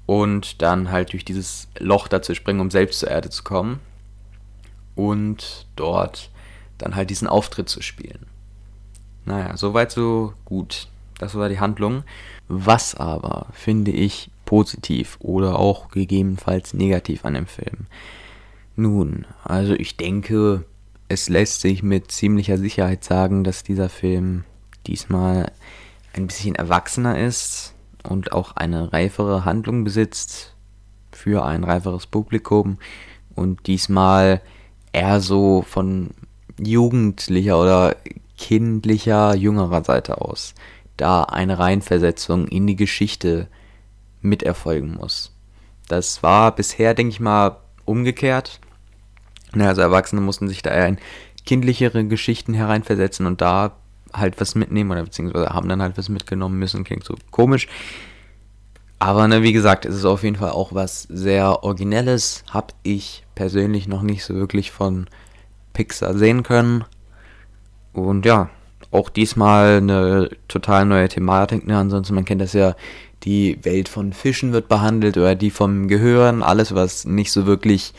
und 0.05 0.61
dann 0.61 0.91
halt 0.91 1.13
durch 1.13 1.23
dieses 1.23 1.69
Loch 1.79 2.09
da 2.09 2.21
zu 2.21 2.35
springen, 2.35 2.59
um 2.59 2.69
selbst 2.69 2.99
zur 2.99 3.09
Erde 3.09 3.29
zu 3.29 3.43
kommen 3.43 3.79
und 4.95 5.65
dort 5.77 6.29
dann 6.77 6.97
halt 6.97 7.09
diesen 7.09 7.29
Auftritt 7.29 7.69
zu 7.69 7.81
spielen. 7.81 8.25
Naja, 9.23 9.55
soweit 9.55 9.93
so 9.93 10.33
gut. 10.43 10.89
Das 11.19 11.35
war 11.35 11.47
die 11.47 11.61
Handlung. 11.61 12.03
Was 12.49 12.93
aber 12.93 13.47
finde 13.53 13.91
ich 13.91 14.29
positiv 14.43 15.15
oder 15.21 15.57
auch 15.57 15.87
gegebenenfalls 15.87 16.73
negativ 16.73 17.23
an 17.23 17.35
dem 17.35 17.47
Film? 17.47 17.87
Nun, 18.75 19.25
also 19.45 19.73
ich 19.73 19.95
denke, 19.95 20.65
es 21.07 21.29
lässt 21.29 21.61
sich 21.61 21.81
mit 21.81 22.11
ziemlicher 22.11 22.57
Sicherheit 22.57 23.05
sagen, 23.05 23.45
dass 23.45 23.63
dieser 23.63 23.87
Film 23.87 24.43
diesmal 24.85 25.51
ein 26.13 26.27
bisschen 26.27 26.55
erwachsener 26.55 27.19
ist 27.19 27.73
und 28.03 28.31
auch 28.31 28.55
eine 28.55 28.93
reifere 28.93 29.45
Handlung 29.45 29.83
besitzt 29.83 30.55
für 31.11 31.45
ein 31.45 31.63
reiferes 31.63 32.07
Publikum 32.07 32.77
und 33.35 33.67
diesmal 33.67 34.41
eher 34.93 35.19
so 35.19 35.61
von 35.61 36.11
jugendlicher 36.59 37.59
oder 37.59 37.95
kindlicher, 38.37 39.35
jüngerer 39.35 39.83
Seite 39.83 40.21
aus 40.21 40.53
da 40.97 41.23
eine 41.23 41.59
Reinversetzung 41.59 42.47
in 42.47 42.67
die 42.67 42.75
Geschichte 42.75 43.47
mit 44.21 44.43
erfolgen 44.43 44.95
muss. 44.95 45.31
Das 45.87 46.21
war 46.23 46.53
bisher, 46.53 46.93
denke 46.95 47.11
ich 47.11 47.19
mal, 47.19 47.57
umgekehrt. 47.85 48.59
Also 49.53 49.81
Erwachsene 49.81 50.21
mussten 50.21 50.49
sich 50.49 50.61
da 50.61 50.71
eher 50.71 50.87
in 50.87 50.97
kindlichere 51.45 52.03
Geschichten 52.05 52.53
hereinversetzen 52.53 53.25
und 53.25 53.39
da 53.39 53.77
halt 54.13 54.39
was 54.39 54.55
mitnehmen 54.55 54.91
oder 54.91 55.03
beziehungsweise 55.03 55.49
haben 55.49 55.69
dann 55.69 55.81
halt 55.81 55.97
was 55.97 56.09
mitgenommen 56.09 56.59
müssen. 56.59 56.83
Klingt 56.83 57.03
so 57.03 57.15
komisch. 57.31 57.67
Aber 58.99 59.27
ne, 59.27 59.43
wie 59.43 59.53
gesagt, 59.53 59.85
es 59.85 59.95
ist 59.95 60.05
auf 60.05 60.23
jeden 60.23 60.37
Fall 60.37 60.51
auch 60.51 60.73
was 60.73 61.03
sehr 61.03 61.63
Originelles. 61.63 62.43
Hab 62.51 62.73
ich 62.83 63.23
persönlich 63.35 63.87
noch 63.87 64.01
nicht 64.01 64.23
so 64.23 64.33
wirklich 64.33 64.71
von 64.71 65.07
Pixar 65.73 66.17
sehen 66.17 66.43
können. 66.43 66.83
Und 67.93 68.25
ja, 68.25 68.49
auch 68.91 69.09
diesmal 69.09 69.77
eine 69.77 70.29
total 70.47 70.85
neue 70.85 71.09
Thematik. 71.09 71.67
Ne? 71.67 71.77
Ansonsten, 71.77 72.15
man 72.15 72.25
kennt 72.25 72.41
das 72.41 72.53
ja, 72.53 72.75
die 73.23 73.59
Welt 73.63 73.89
von 73.89 74.13
Fischen 74.13 74.53
wird 74.53 74.67
behandelt 74.67 75.17
oder 75.17 75.35
die 75.35 75.51
vom 75.51 75.87
Gehirn, 75.87 76.43
alles, 76.43 76.73
was 76.73 77.05
nicht 77.05 77.31
so 77.31 77.45
wirklich 77.45 77.93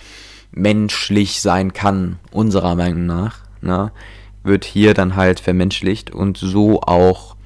menschlich 0.53 1.41
sein 1.41 1.73
kann, 1.73 2.19
unserer 2.31 2.75
Meinung 2.75 3.07
nach, 3.07 3.41
ne? 3.61 3.93
Wird 4.49 4.65
hier 4.65 4.95
dann 4.95 5.15
halt 5.15 5.39
vermenschlicht 5.39 6.11
und 6.11 6.37
so 6.37 6.81
auch 6.81 7.37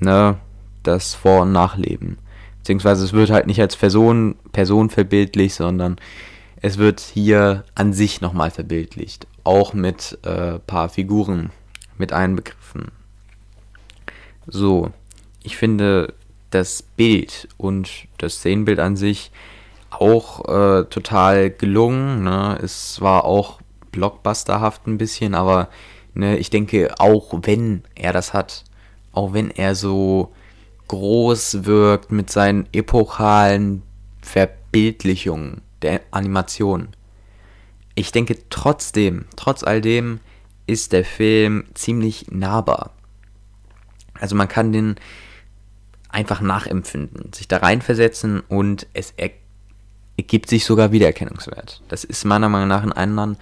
ne, 0.00 0.36
das 0.82 1.14
Vor- 1.14 1.42
und 1.42 1.52
Nachleben. 1.52 2.18
Beziehungsweise 2.58 3.04
es 3.04 3.12
wird 3.12 3.30
halt 3.30 3.46
nicht 3.46 3.60
als 3.60 3.76
Person, 3.76 4.34
Person 4.52 4.90
verbildlicht, 4.90 5.54
sondern 5.54 5.96
es 6.60 6.78
wird 6.78 7.00
hier 7.00 7.64
an 7.74 7.92
sich 7.92 8.20
nochmal 8.20 8.50
verbildlicht. 8.50 9.26
Auch 9.44 9.72
mit 9.72 10.18
äh, 10.24 10.58
paar 10.58 10.88
Figuren 10.88 11.50
mit 11.96 12.12
einbegriffen. 12.12 12.90
So, 14.46 14.92
ich 15.42 15.56
finde 15.56 16.14
das 16.50 16.82
Bild 16.82 17.48
und 17.56 17.90
das 18.18 18.34
Szenenbild 18.34 18.80
an 18.80 18.96
sich 18.96 19.30
auch 19.90 20.44
äh, 20.48 20.84
total 20.84 21.50
gelungen. 21.50 22.24
Ne? 22.24 22.58
Es 22.62 23.00
war 23.00 23.24
auch 23.24 23.60
blockbusterhaft 23.92 24.86
ein 24.86 24.98
bisschen, 24.98 25.34
aber 25.34 25.68
ne, 26.14 26.38
ich 26.38 26.50
denke, 26.50 26.94
auch 26.98 27.32
wenn 27.42 27.82
er 27.94 28.12
das 28.12 28.32
hat, 28.32 28.64
auch 29.12 29.32
wenn 29.32 29.50
er 29.50 29.74
so 29.74 30.32
groß 30.88 31.64
wirkt 31.64 32.12
mit 32.12 32.30
seinen 32.30 32.66
epochalen 32.72 33.82
Verbildlichungen 34.22 35.62
der 35.82 36.00
Animation, 36.10 36.88
ich 37.94 38.12
denke 38.12 38.38
trotzdem, 38.48 39.26
trotz 39.36 39.64
all 39.64 39.80
dem, 39.80 40.20
ist 40.66 40.92
der 40.92 41.04
Film 41.04 41.64
ziemlich 41.74 42.30
nahbar. 42.30 42.92
Also 44.14 44.36
man 44.36 44.48
kann 44.48 44.72
den 44.72 44.96
einfach 46.08 46.40
nachempfinden, 46.40 47.32
sich 47.32 47.48
da 47.48 47.58
reinversetzen 47.58 48.40
und 48.40 48.86
es 48.92 49.14
ergibt 50.16 50.48
sich 50.48 50.64
sogar 50.64 50.92
Wiedererkennungswert. 50.92 51.82
Das 51.88 52.04
ist 52.04 52.24
meiner 52.24 52.48
Meinung 52.48 52.68
nach 52.68 52.84
in 52.84 52.92
anderen 52.92 53.36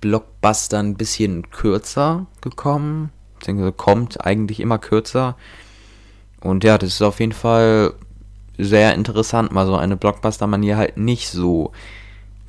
Blockbustern 0.00 0.90
ein 0.90 0.96
bisschen 0.96 1.50
kürzer 1.50 2.26
gekommen, 2.40 3.10
beziehungsweise 3.38 3.72
kommt 3.72 4.24
eigentlich 4.24 4.60
immer 4.60 4.78
kürzer. 4.78 5.36
Und 6.40 6.64
ja, 6.64 6.78
das 6.78 6.90
ist 6.90 7.02
auf 7.02 7.20
jeden 7.20 7.32
Fall 7.32 7.94
sehr 8.58 8.94
interessant, 8.94 9.52
mal 9.52 9.66
so 9.66 9.76
eine 9.76 9.96
Blockbuster-Manier 9.96 10.76
halt 10.76 10.96
nicht 10.96 11.28
so 11.28 11.72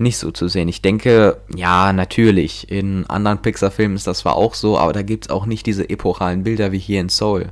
nicht 0.01 0.17
so 0.17 0.31
zu 0.31 0.48
sehen. 0.48 0.67
Ich 0.67 0.81
denke, 0.81 1.38
ja, 1.55 1.93
natürlich, 1.93 2.70
in 2.72 3.05
anderen 3.08 3.38
Pixar-Filmen 3.38 3.96
ist 3.96 4.08
das 4.08 4.20
zwar 4.20 4.36
auch 4.36 4.55
so, 4.55 4.77
aber 4.77 4.93
da 4.93 5.03
gibt 5.03 5.25
es 5.25 5.29
auch 5.29 5.46
nicht 5.46 5.65
diese 5.65 5.89
epochalen 5.89 6.43
Bilder 6.43 6.72
wie 6.72 6.79
hier 6.79 7.00
in 7.00 7.10
Soul, 7.10 7.51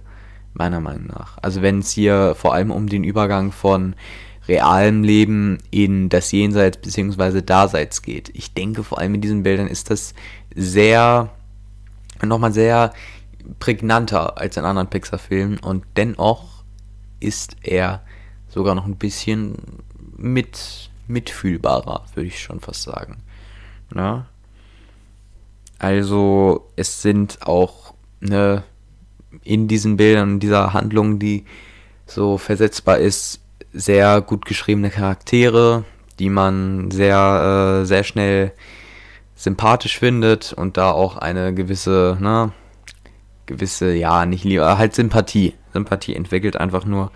meiner 0.54 0.80
Meinung 0.80 1.08
nach. 1.08 1.38
Also 1.42 1.62
wenn 1.62 1.80
es 1.80 1.92
hier 1.92 2.36
vor 2.36 2.54
allem 2.54 2.72
um 2.72 2.90
den 2.90 3.04
Übergang 3.04 3.52
von 3.52 3.96
realem 4.50 5.04
Leben 5.04 5.60
in 5.72 6.10
das 6.10 6.32
Jenseits 6.32 6.78
bzw. 6.78 7.42
Daseits 7.42 8.02
geht. 8.02 8.30
Ich 8.34 8.54
denke, 8.54 8.84
vor 8.84 9.00
allem 9.00 9.16
in 9.16 9.22
diesen 9.22 9.44
Bildern 9.44 9.68
ist 9.68 9.90
das 9.90 10.14
sehr, 10.54 11.30
nochmal 12.22 12.52
sehr 12.52 12.92
prägnanter 13.60 14.38
als 14.38 14.58
in 14.58 14.66
anderen 14.66 14.90
Pixar-Filmen 14.90 15.60
und 15.60 15.86
dennoch 15.96 16.64
ist 17.20 17.56
er 17.62 18.02
sogar 18.50 18.76
noch 18.76 18.86
ein 18.86 18.98
bisschen 18.98 19.56
mit 20.18 20.90
mitfühlbarer, 21.08 22.06
würde 22.14 22.28
ich 22.28 22.40
schon 22.40 22.60
fast 22.60 22.84
sagen. 22.84 23.18
Ne? 23.94 24.26
Also 25.80 26.70
es 26.76 27.02
sind 27.02 27.42
auch 27.42 27.94
ne, 28.20 28.64
in 29.44 29.68
diesen 29.68 29.98
Bildern, 29.98 30.34
in 30.34 30.40
dieser 30.40 30.74
Handlung, 30.74 31.20
die 31.20 31.46
so 32.06 32.38
versetzbar 32.38 33.00
ist, 33.00 33.42
sehr 33.74 34.22
gut 34.22 34.46
geschriebene 34.46 34.90
Charaktere, 34.90 35.84
die 36.20 36.30
man 36.30 36.92
sehr, 36.92 37.82
äh, 37.82 37.86
sehr 37.86 38.04
schnell 38.04 38.52
sympathisch 39.36 39.98
findet 39.98 40.54
und 40.54 40.78
da 40.78 40.92
auch 40.92 41.18
eine 41.18 41.54
gewisse, 41.54 42.18
ne, 42.20 42.52
gewisse, 43.46 43.94
ja, 43.94 44.26
nicht 44.26 44.44
lieber, 44.44 44.78
halt 44.78 44.94
Sympathie. 44.96 45.56
Sympathie 45.74 46.16
entwickelt 46.16 46.58
einfach 46.58 46.86
nur. 46.86 47.12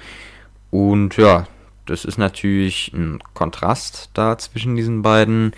Und 0.72 1.18
ja, 1.18 1.48
das 1.86 2.06
ist 2.06 2.18
natürlich 2.18 2.92
ein 2.94 3.20
Kontrast 3.34 4.10
da 4.14 4.38
zwischen 4.38 4.76
diesen 4.76 5.02
beiden 5.02 5.54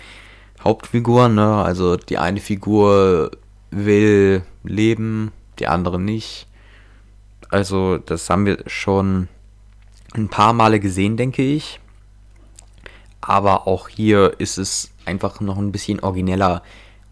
Hauptfiguren. 0.62 1.34
Ne? 1.34 1.62
Also 1.62 1.96
die 1.96 2.18
eine 2.18 2.40
Figur 2.40 3.30
will 3.70 4.42
leben, 4.64 5.32
die 5.58 5.68
andere 5.68 6.00
nicht. 6.00 6.48
Also 7.50 7.98
das 7.98 8.28
haben 8.28 8.46
wir 8.46 8.58
schon 8.66 9.28
ein 10.16 10.28
paar 10.28 10.52
Male 10.52 10.80
gesehen, 10.80 11.16
denke 11.16 11.42
ich. 11.42 11.80
Aber 13.20 13.66
auch 13.66 13.88
hier 13.88 14.34
ist 14.38 14.58
es 14.58 14.92
einfach 15.04 15.40
noch 15.40 15.58
ein 15.58 15.72
bisschen 15.72 16.00
origineller 16.00 16.62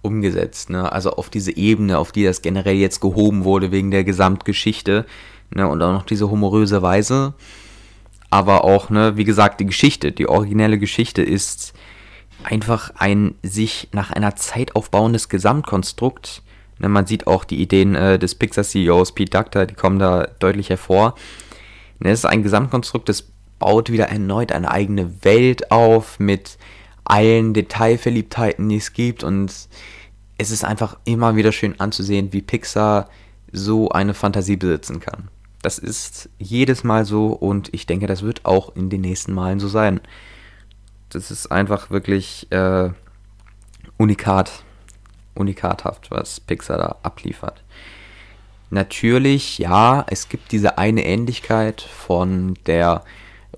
umgesetzt. 0.02 0.70
Ne? 0.70 0.90
Also 0.90 1.12
auf 1.12 1.30
diese 1.30 1.56
Ebene, 1.56 1.98
auf 1.98 2.12
die 2.12 2.24
das 2.24 2.42
generell 2.42 2.76
jetzt 2.76 3.00
gehoben 3.00 3.44
wurde 3.44 3.72
wegen 3.72 3.90
der 3.90 4.04
Gesamtgeschichte. 4.04 5.06
Ne? 5.54 5.66
Und 5.66 5.82
auch 5.82 5.92
noch 5.92 6.04
diese 6.04 6.30
humoröse 6.30 6.82
Weise 6.82 7.34
aber 8.34 8.64
auch, 8.64 8.90
ne, 8.90 9.16
wie 9.16 9.22
gesagt, 9.22 9.60
die 9.60 9.66
Geschichte, 9.66 10.10
die 10.10 10.28
originelle 10.28 10.76
Geschichte 10.76 11.22
ist 11.22 11.72
einfach 12.42 12.90
ein 12.98 13.36
sich 13.44 13.86
nach 13.92 14.10
einer 14.10 14.34
Zeit 14.34 14.74
aufbauendes 14.74 15.28
Gesamtkonstrukt. 15.28 16.42
Ne, 16.80 16.88
man 16.88 17.06
sieht 17.06 17.28
auch 17.28 17.44
die 17.44 17.62
Ideen 17.62 17.94
äh, 17.94 18.18
des 18.18 18.34
Pixar-CEOs 18.34 19.12
Pete 19.12 19.30
Doctor, 19.30 19.66
die 19.66 19.76
kommen 19.76 20.00
da 20.00 20.26
deutlich 20.40 20.68
hervor. 20.68 21.14
Ne, 22.04 22.10
es 22.10 22.20
ist 22.20 22.26
ein 22.26 22.42
Gesamtkonstrukt, 22.42 23.08
das 23.08 23.30
baut 23.58 23.90
wieder 23.90 24.08
erneut 24.08 24.52
eine 24.52 24.70
eigene 24.70 25.24
Welt 25.24 25.70
auf 25.70 26.20
mit 26.20 26.58
allen 27.02 27.54
Detailverliebtheiten, 27.54 28.68
die 28.68 28.76
es 28.76 28.92
gibt 28.92 29.24
und 29.24 29.50
es 30.36 30.50
ist 30.50 30.64
einfach 30.64 30.98
immer 31.04 31.34
wieder 31.34 31.50
schön 31.50 31.80
anzusehen, 31.80 32.32
wie 32.32 32.42
Pixar 32.42 33.08
so 33.52 33.88
eine 33.88 34.12
Fantasie 34.12 34.56
besitzen 34.56 35.00
kann. 35.00 35.28
Das 35.62 35.78
ist 35.78 36.28
jedes 36.38 36.84
Mal 36.84 37.06
so 37.06 37.28
und 37.28 37.72
ich 37.72 37.86
denke, 37.86 38.06
das 38.06 38.22
wird 38.22 38.44
auch 38.44 38.76
in 38.76 38.90
den 38.90 39.00
nächsten 39.00 39.32
Malen 39.32 39.58
so 39.58 39.68
sein. 39.68 40.00
Das 41.08 41.30
ist 41.30 41.50
einfach 41.50 41.90
wirklich 41.90 42.50
äh, 42.50 42.90
unikat, 43.96 44.62
unikathaft, 45.34 46.10
was 46.10 46.40
Pixar 46.40 46.76
da 46.76 46.96
abliefert. 47.02 47.64
Natürlich, 48.70 49.58
ja, 49.58 50.06
es 50.08 50.28
gibt 50.28 50.52
diese 50.52 50.78
eine 50.78 51.04
Ähnlichkeit 51.04 51.82
von 51.82 52.54
der 52.66 53.04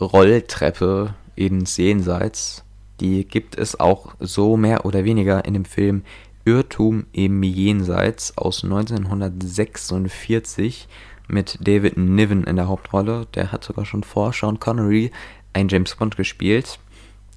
Rolltreppe 0.01 1.15
ins 1.37 1.77
Jenseits. 1.77 2.65
Die 3.01 3.27
gibt 3.27 3.59
es 3.59 3.79
auch 3.79 4.15
so 4.21 4.57
mehr 4.57 4.87
oder 4.87 5.05
weniger 5.05 5.45
in 5.45 5.55
dem 5.55 5.65
Film 5.65 6.03
Irrtum 6.45 7.07
im 7.13 7.43
Jenseits 7.43 8.39
aus 8.39 8.63
1946 8.65 10.89
mit 11.29 11.59
David 11.61 11.97
Niven 11.97 12.45
in 12.45 12.55
der 12.57 12.69
Hauptrolle. 12.69 13.27
Der 13.35 13.51
hat 13.53 13.65
sogar 13.65 13.85
schon 13.85 14.05
vor 14.05 14.33
Sean 14.33 14.61
Connery 14.61 15.11
ein 15.53 15.69
James 15.69 15.97
Bond 15.97 16.17
gespielt. 16.17 16.79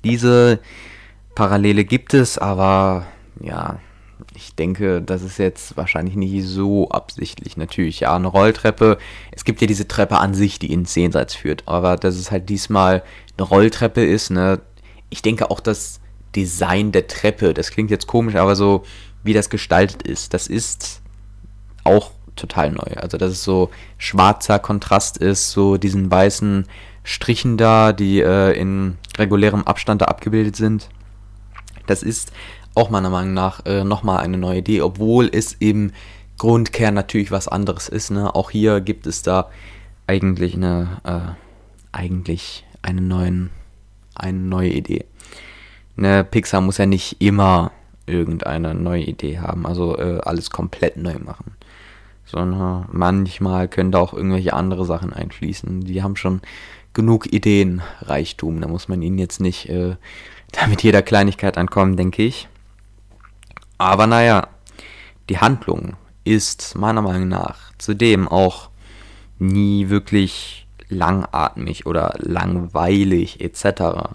Diese 0.04 0.60
Parallele 1.36 1.86
gibt 1.86 2.14
es, 2.14 2.38
aber 2.38 3.08
ja, 3.40 3.80
ich 4.40 4.56
denke, 4.56 5.02
das 5.02 5.22
ist 5.22 5.38
jetzt 5.38 5.76
wahrscheinlich 5.76 6.16
nicht 6.16 6.46
so 6.46 6.90
absichtlich. 6.90 7.58
Natürlich, 7.58 8.00
ja, 8.00 8.16
eine 8.16 8.28
Rolltreppe. 8.28 8.98
Es 9.32 9.44
gibt 9.44 9.60
ja 9.60 9.68
diese 9.68 9.88
Treppe 9.88 10.18
an 10.18 10.34
sich, 10.34 10.60
die 10.60 10.72
ins 10.72 10.96
Jenseits 10.96 11.36
führt. 11.36 11.64
Aber 11.66 11.98
dass 11.98 12.16
es 12.16 12.32
halt 12.32 12.48
diesmal 12.48 13.04
eine 13.38 13.46
Rolltreppe 13.46 14.04
ist, 14.04 14.30
ne? 14.30 14.62
Ich 15.10 15.22
denke 15.22 15.52
auch, 15.52 15.60
dass 15.60 16.00
Design 16.38 16.94
der 16.94 17.08
Treppe. 17.08 17.54
Das 17.54 17.72
klingt 17.72 17.92
jetzt 17.92 18.08
komisch, 18.08 18.36
aber 18.36 18.56
so 18.56 18.84
wie 19.24 19.34
das 19.34 19.50
gestaltet 19.50 20.04
ist, 20.04 20.34
das 20.34 20.48
ist 20.48 21.02
auch 21.84 22.12
total 22.38 22.72
neu. 22.72 22.96
Also 22.96 23.18
dass 23.18 23.32
es 23.32 23.44
so 23.44 23.70
schwarzer 23.98 24.58
Kontrast 24.60 25.18
ist, 25.18 25.52
so 25.52 25.76
diesen 25.76 26.10
weißen 26.10 26.66
Strichen 27.04 27.58
da, 27.58 27.92
die 27.92 28.22
äh, 28.22 28.58
in 28.58 28.98
regulärem 29.18 29.64
Abstand 29.64 30.02
da 30.02 30.06
abgebildet 30.06 30.56
sind. 30.56 30.90
Das 31.88 32.04
ist 32.04 32.32
auch 32.80 32.90
meiner 32.90 33.10
Meinung 33.10 33.34
nach 33.34 33.66
äh, 33.66 33.84
nochmal 33.84 34.24
eine 34.24 34.38
neue 34.38 34.60
Idee, 34.60 34.82
obwohl 34.82 35.30
es 35.32 35.54
im 35.54 35.92
Grundkern 36.38 36.94
natürlich 36.94 37.32
was 37.32 37.48
anderes 37.48 37.90
ist. 37.90 38.12
Ne? 38.12 38.34
Auch 38.34 38.50
hier 38.50 38.82
gibt 38.82 39.06
es 39.08 39.22
da 39.22 39.50
eigentlich 40.08 40.56
eine, 40.56 41.02
äh, 41.04 41.36
eigentlich 41.92 42.66
einen 42.82 43.08
neuen, 43.08 43.50
eine 44.16 44.40
neue 44.40 44.70
Idee 44.70 45.06
ne, 46.00 46.24
Pixar 46.24 46.62
muss 46.62 46.78
ja 46.78 46.86
nicht 46.86 47.22
immer 47.22 47.72
irgendeine 48.06 48.74
neue 48.74 49.04
Idee 49.04 49.40
haben, 49.40 49.68
also 49.68 49.98
äh, 49.98 50.20
alles 50.24 50.50
komplett 50.50 50.98
neu 50.98 51.20
machen. 51.20 51.54
Sondern 52.26 52.88
manchmal 52.92 53.68
können 53.68 53.92
da 53.92 54.00
auch 54.00 54.14
irgendwelche 54.14 54.54
andere 54.54 54.86
Sachen 54.86 55.14
einfließen. 55.14 55.82
Die 55.82 56.04
haben 56.04 56.16
schon 56.16 56.42
genug 56.94 57.32
Ideenreichtum. 57.32 58.62
Da 58.62 58.68
muss 58.68 58.88
man 58.88 59.02
ihnen 59.02 59.18
jetzt 59.18 59.40
nicht 59.40 59.70
äh, 59.70 59.96
damit 60.52 60.84
jeder 60.84 61.02
Kleinigkeit 61.02 61.58
ankommen, 61.58 61.98
denke 61.98 62.24
ich. 62.24 62.48
Aber 63.80 64.06
naja, 64.06 64.48
die 65.30 65.40
Handlung 65.40 65.96
ist 66.24 66.76
meiner 66.76 67.02
Meinung 67.02 67.30
nach 67.30 67.72
zudem 67.80 68.28
auch 68.28 68.70
nie 69.40 69.90
wirklich 69.90 70.68
langatmig 70.90 71.88
oder 71.88 72.14
langweilig 72.20 73.42
etc 73.42 74.14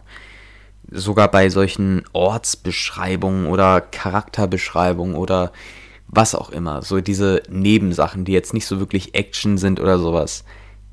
sogar 0.91 1.31
bei 1.31 1.49
solchen 1.51 2.03
Ortsbeschreibungen 2.13 3.47
oder 3.47 3.81
Charakterbeschreibungen 3.81 5.17
oder 5.17 5.53
was 6.07 6.35
auch 6.35 6.51
immer, 6.51 6.83
so 6.83 7.01
diese 7.01 7.43
Nebensachen, 7.49 8.25
die 8.25 8.33
jetzt 8.33 8.55
nicht 8.55 8.67
so 8.67 8.79
wirklich 8.79 9.15
Action 9.15 9.59
sind 9.59 9.81
oder 9.81 9.99
sowas. 9.99 10.45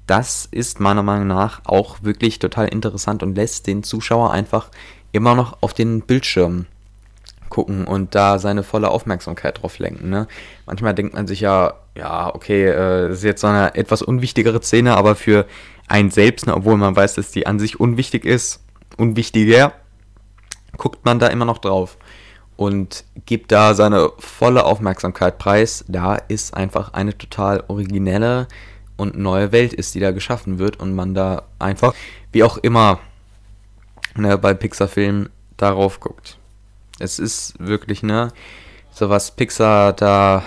Das 0.08 0.48
ist 0.50 0.80
meiner 0.80 1.04
Meinung 1.04 1.28
nach 1.28 1.62
auch 1.66 2.02
wirklich 2.02 2.40
total 2.40 2.68
interessant 2.68 3.22
und 3.22 3.36
lässt 3.36 3.68
den 3.68 3.84
Zuschauer 3.84 4.32
einfach 4.32 4.70
immer 5.12 5.36
noch 5.36 5.58
auf 5.62 5.74
den 5.74 6.02
Bildschirm 6.02 6.66
gucken 7.52 7.86
und 7.86 8.16
da 8.16 8.40
seine 8.40 8.64
volle 8.64 8.90
Aufmerksamkeit 8.90 9.62
drauf 9.62 9.78
lenken. 9.78 10.10
Ne? 10.10 10.28
Manchmal 10.66 10.96
denkt 10.96 11.14
man 11.14 11.28
sich 11.28 11.42
ja, 11.42 11.76
ja, 11.96 12.34
okay, 12.34 12.66
äh, 12.66 13.10
das 13.10 13.20
ist 13.20 13.24
jetzt 13.24 13.42
so 13.42 13.48
eine 13.48 13.76
etwas 13.76 14.02
unwichtigere 14.02 14.60
Szene, 14.62 14.98
aber 14.98 15.14
für 15.14 15.46
einen 15.88 16.10
selbst, 16.10 16.48
ne, 16.48 16.56
obwohl 16.56 16.78
man 16.78 16.96
weiß, 16.96 17.16
dass 17.16 17.32
die 17.32 17.46
an 17.46 17.60
sich 17.60 17.80
unwichtig 17.80 18.26
ist, 18.26 18.64
unwichtiger, 18.98 19.74
guckt 20.78 21.06
man 21.06 21.20
da 21.20 21.28
immer 21.28 21.46
noch 21.46 21.60
drauf 21.60 21.98
und 22.56 23.04
gibt 23.26 23.52
da 23.52 23.74
seine 23.74 24.12
volle 24.18 24.66
Aufmerksamkeit 24.66 25.38
preis. 25.38 25.86
Da 25.88 26.16
ist 26.16 26.56
einfach 26.56 26.94
eine 26.94 27.18
total 27.18 27.64
originelle 27.68 28.48
und 28.96 29.18
neue 29.18 29.52
Welt 29.52 29.74
ist, 29.74 29.96
die 29.96 30.00
da 30.00 30.12
geschaffen 30.12 30.60
wird 30.60 30.80
und 30.80 30.96
man 30.96 31.14
da 31.14 31.44
einfach, 31.60 31.94
wie 32.32 32.44
auch 32.44 32.58
immer, 32.58 33.00
ne, 34.16 34.38
bei 34.38 34.54
Pixar-Filmen 34.54 35.30
darauf 35.58 36.00
guckt. 36.00 36.38
Es 37.02 37.20
ist 37.20 37.56
wirklich, 37.60 38.04
ne, 38.04 38.32
so 38.92 39.10
was 39.10 39.36
Pixar 39.36 39.94
da 39.94 40.44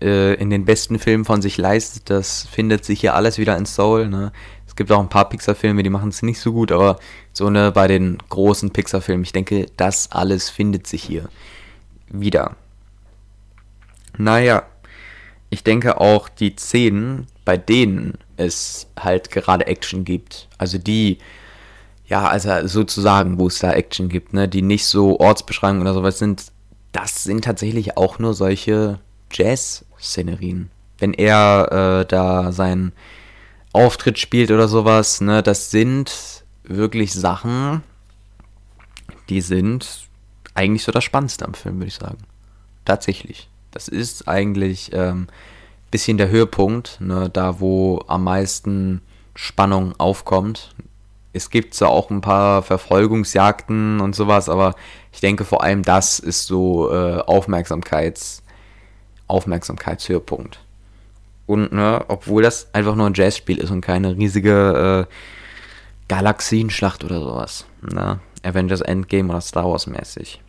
äh, 0.00 0.34
in 0.34 0.50
den 0.50 0.64
besten 0.64 0.98
Filmen 0.98 1.24
von 1.24 1.42
sich 1.42 1.58
leistet, 1.58 2.10
das 2.10 2.46
findet 2.46 2.84
sich 2.84 3.00
hier 3.00 3.14
alles 3.14 3.38
wieder 3.38 3.56
in 3.56 3.66
Soul, 3.66 4.08
ne 4.08 4.32
gibt 4.80 4.92
auch 4.92 5.00
ein 5.00 5.10
paar 5.10 5.28
Pixar-Filme, 5.28 5.82
die 5.82 5.90
machen 5.90 6.08
es 6.08 6.22
nicht 6.22 6.40
so 6.40 6.54
gut, 6.54 6.72
aber 6.72 6.98
so 7.34 7.50
ne, 7.50 7.70
bei 7.70 7.86
den 7.86 8.16
großen 8.30 8.70
Pixar-Filmen, 8.70 9.24
ich 9.24 9.32
denke, 9.32 9.66
das 9.76 10.10
alles 10.10 10.48
findet 10.48 10.86
sich 10.86 11.02
hier 11.02 11.28
wieder. 12.08 12.56
Naja, 14.16 14.62
ich 15.50 15.64
denke 15.64 16.00
auch 16.00 16.30
die 16.30 16.56
Szenen, 16.58 17.26
bei 17.44 17.58
denen 17.58 18.16
es 18.38 18.86
halt 18.98 19.30
gerade 19.30 19.66
Action 19.66 20.06
gibt, 20.06 20.48
also 20.56 20.78
die, 20.78 21.18
ja, 22.10 22.26
also 22.26 22.66
sozusagen, 22.66 23.38
wo 23.38 23.46
es 23.46 23.60
da 23.60 23.72
Action 23.72 24.08
gibt, 24.08 24.32
ne, 24.34 24.48
die 24.48 24.62
nicht 24.62 24.86
so 24.86 25.18
Ortsbeschreibungen 25.20 25.82
oder 25.82 25.94
sowas 25.94 26.18
sind, 26.18 26.52
das 26.90 27.22
sind 27.22 27.44
tatsächlich 27.44 27.96
auch 27.96 28.18
nur 28.18 28.34
solche 28.34 28.98
Jazz-Szenerien. 29.32 30.70
Wenn 30.98 31.14
er 31.14 32.00
äh, 32.00 32.06
da 32.06 32.50
sein 32.50 32.92
Auftritt 33.72 34.18
spielt 34.18 34.50
oder 34.50 34.66
sowas, 34.66 35.20
ne, 35.20 35.42
das 35.42 35.70
sind 35.70 36.44
wirklich 36.64 37.12
Sachen, 37.12 37.82
die 39.28 39.40
sind 39.40 40.08
eigentlich 40.54 40.82
so 40.82 40.90
das 40.90 41.04
Spannendste 41.04 41.46
am 41.46 41.54
Film, 41.54 41.76
würde 41.76 41.86
ich 41.86 41.94
sagen. 41.94 42.18
Tatsächlich. 42.84 43.48
Das 43.70 43.86
ist 43.86 44.26
eigentlich 44.26 44.90
ähm, 44.92 45.28
bisschen 45.92 46.18
der 46.18 46.28
Höhepunkt, 46.28 47.00
ne, 47.00 47.30
da 47.32 47.60
wo 47.60 48.02
am 48.08 48.24
meisten 48.24 49.00
Spannung 49.36 49.94
aufkommt. 49.98 50.74
Es 51.32 51.50
gibt 51.50 51.74
zwar 51.74 51.90
auch 51.90 52.10
ein 52.10 52.20
paar 52.20 52.62
Verfolgungsjagden 52.62 54.00
und 54.00 54.14
sowas, 54.16 54.48
aber 54.48 54.74
ich 55.12 55.20
denke 55.20 55.44
vor 55.44 55.62
allem 55.62 55.82
das 55.82 56.18
ist 56.18 56.46
so 56.46 56.92
äh, 56.92 57.20
Aufmerksamkeits, 57.20 58.42
Aufmerksamkeitshöhepunkt. 59.28 60.60
Und 61.46 61.72
ne, 61.72 62.04
obwohl 62.08 62.42
das 62.42 62.72
einfach 62.74 62.94
nur 62.94 63.06
ein 63.06 63.14
Jazzspiel 63.14 63.58
ist 63.58 63.70
und 63.70 63.80
keine 63.80 64.16
riesige 64.16 65.06
äh, 65.08 65.14
Galaxienschlacht 66.08 67.04
oder 67.04 67.20
sowas. 67.20 67.66
Ne? 67.82 68.20
Avengers 68.42 68.80
Endgame 68.80 69.30
oder 69.30 69.40
Star 69.40 69.70
Wars 69.70 69.86
mäßig. 69.86 70.40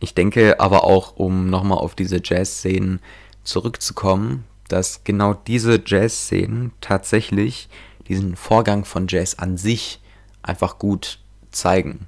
Ich 0.00 0.14
denke 0.14 0.60
aber 0.60 0.84
auch, 0.84 1.16
um 1.16 1.50
nochmal 1.50 1.78
auf 1.78 1.94
diese 1.94 2.20
Jazz-Szenen 2.22 3.00
zurückzukommen, 3.42 4.44
dass 4.68 5.04
genau 5.04 5.34
diese 5.34 5.80
Jazz-Szenen 5.84 6.72
tatsächlich 6.80 7.68
diesen 8.08 8.36
Vorgang 8.36 8.84
von 8.84 9.06
Jazz 9.08 9.34
an 9.34 9.56
sich 9.56 10.00
einfach 10.42 10.78
gut 10.78 11.18
zeigen. 11.50 12.06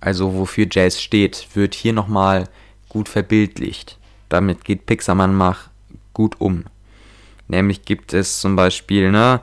Also 0.00 0.34
wofür 0.34 0.66
Jazz 0.70 1.00
steht, 1.00 1.48
wird 1.54 1.74
hier 1.74 1.92
nochmal 1.92 2.48
gut 2.88 3.08
verbildlicht. 3.08 3.98
Damit 4.28 4.64
geht 4.64 4.86
Pixarman 4.86 5.34
mach 5.34 5.68
gut 6.12 6.40
um. 6.40 6.64
Nämlich 7.48 7.84
gibt 7.84 8.14
es 8.14 8.40
zum 8.40 8.56
Beispiel 8.56 9.10
ne, 9.10 9.40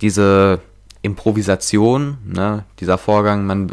diese 0.00 0.60
Improvisation, 1.02 2.18
ne, 2.24 2.64
dieser 2.80 2.98
Vorgang, 2.98 3.46
man 3.46 3.72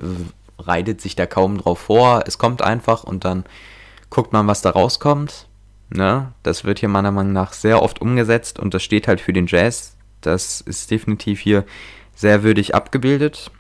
reitet 0.60 1.02
sich 1.02 1.16
da 1.16 1.26
kaum 1.26 1.58
drauf 1.58 1.80
vor, 1.80 2.24
es 2.28 2.38
kommt 2.38 2.62
einfach 2.62 3.04
und 3.04 3.26
dann 3.26 3.46
guckt 4.10 4.34
man, 4.34 4.48
was 4.48 4.62
da 4.62 4.72
rauskommt. 4.72 5.48
Ne? 5.90 6.32
Das 6.44 6.64
wird 6.64 6.80
hier 6.80 6.90
meiner 6.90 7.12
Meinung 7.12 7.34
nach 7.34 7.54
sehr 7.54 7.82
oft 7.82 8.02
umgesetzt 8.02 8.60
und 8.60 8.74
das 8.74 8.84
steht 8.84 9.08
halt 9.08 9.22
für 9.22 9.34
den 9.34 9.48
Jazz. 9.48 9.95
Das 10.26 10.62
ist 10.62 10.92
definitiv 10.92 11.40
hier 11.40 11.66
sehr 12.16 12.44
würdig 12.44 12.76
abgebildet. 12.76 13.52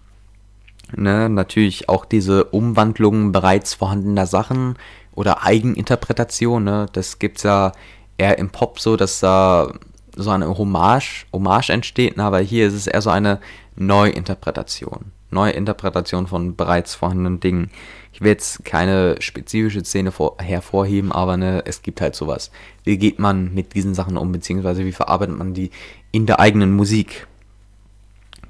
Ne, 0.95 1.29
natürlich 1.29 1.89
auch 1.89 2.05
diese 2.05 2.45
Umwandlungen 2.45 3.31
bereits 3.31 3.73
vorhandener 3.73 4.27
Sachen 4.27 4.75
oder 5.15 5.43
Eigeninterpretation, 5.43 6.63
ne, 6.63 6.85
das 6.93 7.17
gibt's 7.17 7.41
ja 7.41 7.71
eher 8.19 8.37
im 8.37 8.51
Pop 8.51 8.79
so, 8.79 8.95
dass 8.95 9.19
da 9.19 9.73
so 10.15 10.29
eine 10.29 10.57
Hommage, 10.57 11.25
Hommage 11.33 11.71
entsteht, 11.71 12.17
ne, 12.17 12.23
aber 12.23 12.39
hier 12.39 12.67
ist 12.67 12.75
es 12.75 12.87
eher 12.87 13.01
so 13.01 13.09
eine 13.09 13.39
Neuinterpretation. 13.75 15.11
Neuinterpretation 15.31 16.27
von 16.27 16.55
bereits 16.55 16.95
vorhandenen 16.95 17.39
Dingen. 17.39 17.71
Ich 18.15 18.21
will 18.21 18.29
jetzt 18.29 18.63
keine 18.63 19.21
spezifische 19.21 19.83
Szene 19.83 20.09
vor, 20.09 20.37
hervorheben, 20.39 21.11
aber 21.11 21.35
ne, 21.35 21.63
es 21.65 21.81
gibt 21.81 21.99
halt 21.99 22.15
sowas. 22.15 22.49
Wie 22.85 22.97
geht 22.97 23.19
man 23.19 23.53
mit 23.53 23.75
diesen 23.75 23.93
Sachen 23.93 24.15
um, 24.15 24.31
beziehungsweise 24.31 24.85
wie 24.85 24.93
verarbeitet 24.93 25.37
man 25.37 25.53
die 25.53 25.69
in 26.13 26.25
der 26.25 26.39
eigenen 26.39 26.73
Musik? 26.73 27.27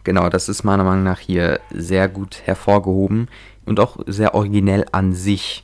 Genau, 0.03 0.29
das 0.29 0.49
ist 0.49 0.65
meiner 0.65 0.83
Meinung 0.83 1.03
nach 1.03 1.17
hier 1.17 1.59
sehr 1.71 2.07
gut 2.07 2.43
hervorgehoben 2.45 3.27
und 3.65 3.79
auch 3.79 3.97
sehr 4.05 4.35
originell 4.35 4.85
an 4.91 5.13
sich. 5.13 5.63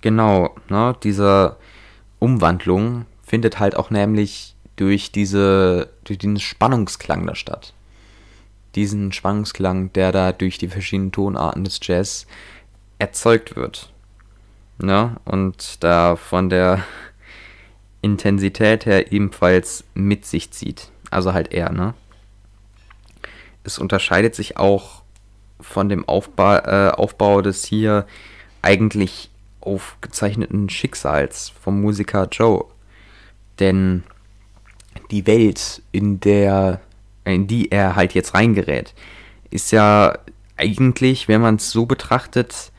Genau, 0.00 0.56
ne, 0.70 0.96
diese 1.02 1.56
Umwandlung 2.18 3.04
findet 3.22 3.60
halt 3.60 3.76
auch 3.76 3.90
nämlich 3.90 4.56
durch 4.76 5.12
diese, 5.12 5.90
durch 6.04 6.18
diesen 6.18 6.40
Spannungsklang 6.40 7.26
da 7.26 7.34
statt. 7.34 7.74
Diesen 8.74 9.12
Spannungsklang, 9.12 9.92
der 9.92 10.12
da 10.12 10.32
durch 10.32 10.56
die 10.56 10.68
verschiedenen 10.68 11.12
Tonarten 11.12 11.64
des 11.64 11.78
Jazz 11.82 12.26
erzeugt 13.02 13.56
wird. 13.56 13.90
Ne? 14.78 15.16
Und 15.24 15.82
da 15.82 16.14
von 16.14 16.48
der 16.48 16.84
Intensität 18.00 18.86
her 18.86 19.10
ebenfalls 19.10 19.84
mit 19.94 20.24
sich 20.24 20.52
zieht. 20.52 20.90
Also 21.10 21.34
halt 21.34 21.52
er, 21.52 21.72
ne? 21.72 21.94
Es 23.64 23.78
unterscheidet 23.78 24.34
sich 24.34 24.56
auch 24.56 25.02
von 25.60 25.88
dem 25.88 26.08
Aufbau, 26.08 26.56
äh, 26.56 26.90
Aufbau 26.90 27.42
des 27.42 27.64
hier 27.64 28.06
eigentlich 28.62 29.30
aufgezeichneten 29.60 30.68
Schicksals 30.68 31.52
vom 31.60 31.80
Musiker 31.80 32.28
Joe. 32.30 32.64
Denn 33.58 34.04
die 35.10 35.26
Welt, 35.26 35.82
in 35.92 36.18
der, 36.20 36.80
in 37.24 37.46
die 37.46 37.70
er 37.70 37.94
halt 37.94 38.14
jetzt 38.14 38.34
reingerät, 38.34 38.94
ist 39.50 39.70
ja 39.70 40.18
eigentlich, 40.56 41.28
wenn 41.28 41.40
man 41.40 41.56
es 41.56 41.70
so 41.70 41.86
betrachtet, 41.86 42.72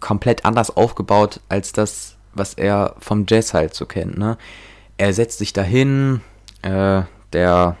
komplett 0.00 0.44
anders 0.44 0.76
aufgebaut 0.76 1.40
als 1.48 1.72
das, 1.72 2.16
was 2.34 2.54
er 2.54 2.94
vom 2.98 3.24
Jazz 3.28 3.54
halt 3.54 3.74
so 3.74 3.86
kennt. 3.86 4.18
Ne? 4.18 4.36
Er 4.96 5.12
setzt 5.12 5.38
sich 5.38 5.52
dahin, 5.52 6.20
äh, 6.62 7.02
der 7.32 7.76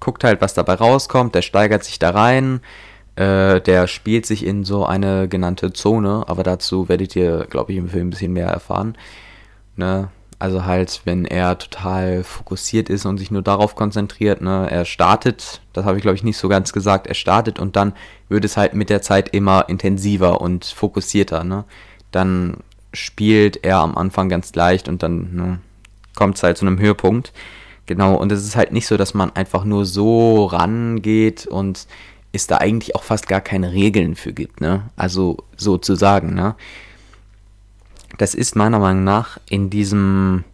guckt 0.00 0.24
halt, 0.24 0.40
was 0.40 0.54
dabei 0.54 0.74
rauskommt, 0.74 1.34
der 1.34 1.42
steigert 1.42 1.84
sich 1.84 1.98
da 1.98 2.10
rein, 2.10 2.60
äh, 3.16 3.60
der 3.60 3.86
spielt 3.86 4.26
sich 4.26 4.44
in 4.44 4.64
so 4.64 4.86
eine 4.86 5.28
genannte 5.28 5.72
Zone, 5.72 6.24
aber 6.26 6.42
dazu 6.42 6.88
werdet 6.88 7.16
ihr, 7.16 7.46
glaube 7.50 7.72
ich, 7.72 7.78
im 7.78 7.88
Film 7.88 8.08
ein 8.08 8.10
bisschen 8.10 8.32
mehr 8.32 8.48
erfahren. 8.48 8.96
Ne? 9.76 10.08
Also 10.40 10.64
halt, 10.64 11.00
wenn 11.04 11.24
er 11.24 11.58
total 11.58 12.22
fokussiert 12.22 12.88
ist 12.90 13.06
und 13.06 13.18
sich 13.18 13.32
nur 13.32 13.42
darauf 13.42 13.74
konzentriert, 13.74 14.40
ne, 14.40 14.68
er 14.70 14.84
startet, 14.84 15.60
das 15.72 15.84
habe 15.84 15.96
ich 15.96 16.02
glaube 16.02 16.14
ich 16.14 16.22
nicht 16.22 16.36
so 16.36 16.48
ganz 16.48 16.72
gesagt, 16.72 17.08
er 17.08 17.14
startet 17.14 17.58
und 17.58 17.74
dann 17.74 17.92
wird 18.28 18.44
es 18.44 18.56
halt 18.56 18.74
mit 18.74 18.88
der 18.88 19.02
Zeit 19.02 19.30
immer 19.30 19.68
intensiver 19.68 20.40
und 20.40 20.64
fokussierter, 20.64 21.42
ne. 21.42 21.64
Dann 22.12 22.58
spielt 22.92 23.64
er 23.64 23.78
am 23.78 23.96
Anfang 23.98 24.28
ganz 24.28 24.54
leicht 24.54 24.88
und 24.88 25.02
dann 25.02 25.34
ne, 25.34 25.60
kommt 26.14 26.36
es 26.36 26.42
halt 26.42 26.56
zu 26.56 26.66
einem 26.66 26.78
Höhepunkt. 26.78 27.32
Genau, 27.86 28.14
und 28.14 28.30
es 28.30 28.44
ist 28.44 28.54
halt 28.54 28.70
nicht 28.70 28.86
so, 28.86 28.96
dass 28.96 29.14
man 29.14 29.34
einfach 29.34 29.64
nur 29.64 29.86
so 29.86 30.44
rangeht 30.44 31.46
und 31.46 31.86
es 32.32 32.46
da 32.46 32.58
eigentlich 32.58 32.94
auch 32.94 33.02
fast 33.02 33.28
gar 33.28 33.40
keine 33.40 33.72
Regeln 33.72 34.14
für 34.14 34.32
gibt, 34.32 34.60
ne? 34.60 34.90
Also 34.96 35.38
sozusagen, 35.56 36.34
ne? 36.34 36.54
Das 38.18 38.34
ist 38.34 38.56
meiner 38.56 38.80
Meinung 38.80 39.04
nach 39.04 39.38
in 39.48 39.70
diesem 39.70 40.44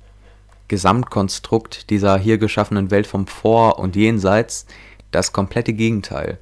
Gesamtkonstrukt 0.68 1.90
dieser 1.90 2.18
hier 2.18 2.38
geschaffenen 2.38 2.90
Welt 2.90 3.07
vom 3.07 3.27
Vor 3.27 3.79
und 3.79 3.96
Jenseits 3.96 4.66
das 5.11 5.33
komplette 5.33 5.72
Gegenteil. 5.72 6.38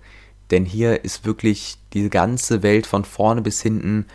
Denn 0.51 0.65
hier 0.65 1.05
ist 1.05 1.25
wirklich 1.25 1.79
die 1.93 2.11
ganze 2.11 2.63
Welt 2.63 2.87
von 2.87 3.05
vorne 3.05 3.41
bis 3.41 3.63
hinten 3.63 4.07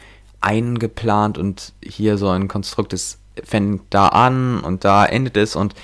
eingeplant 0.41 1.37
und 1.37 1.73
hier 1.83 2.17
so 2.17 2.29
ein 2.29 2.47
Konstrukt, 2.47 2.93
das 2.93 3.17
fängt 3.43 3.81
da 3.89 4.09
an 4.09 4.59
und 4.59 4.83
da 4.83 5.05
endet 5.05 5.37
es 5.37 5.55
und 5.55 5.75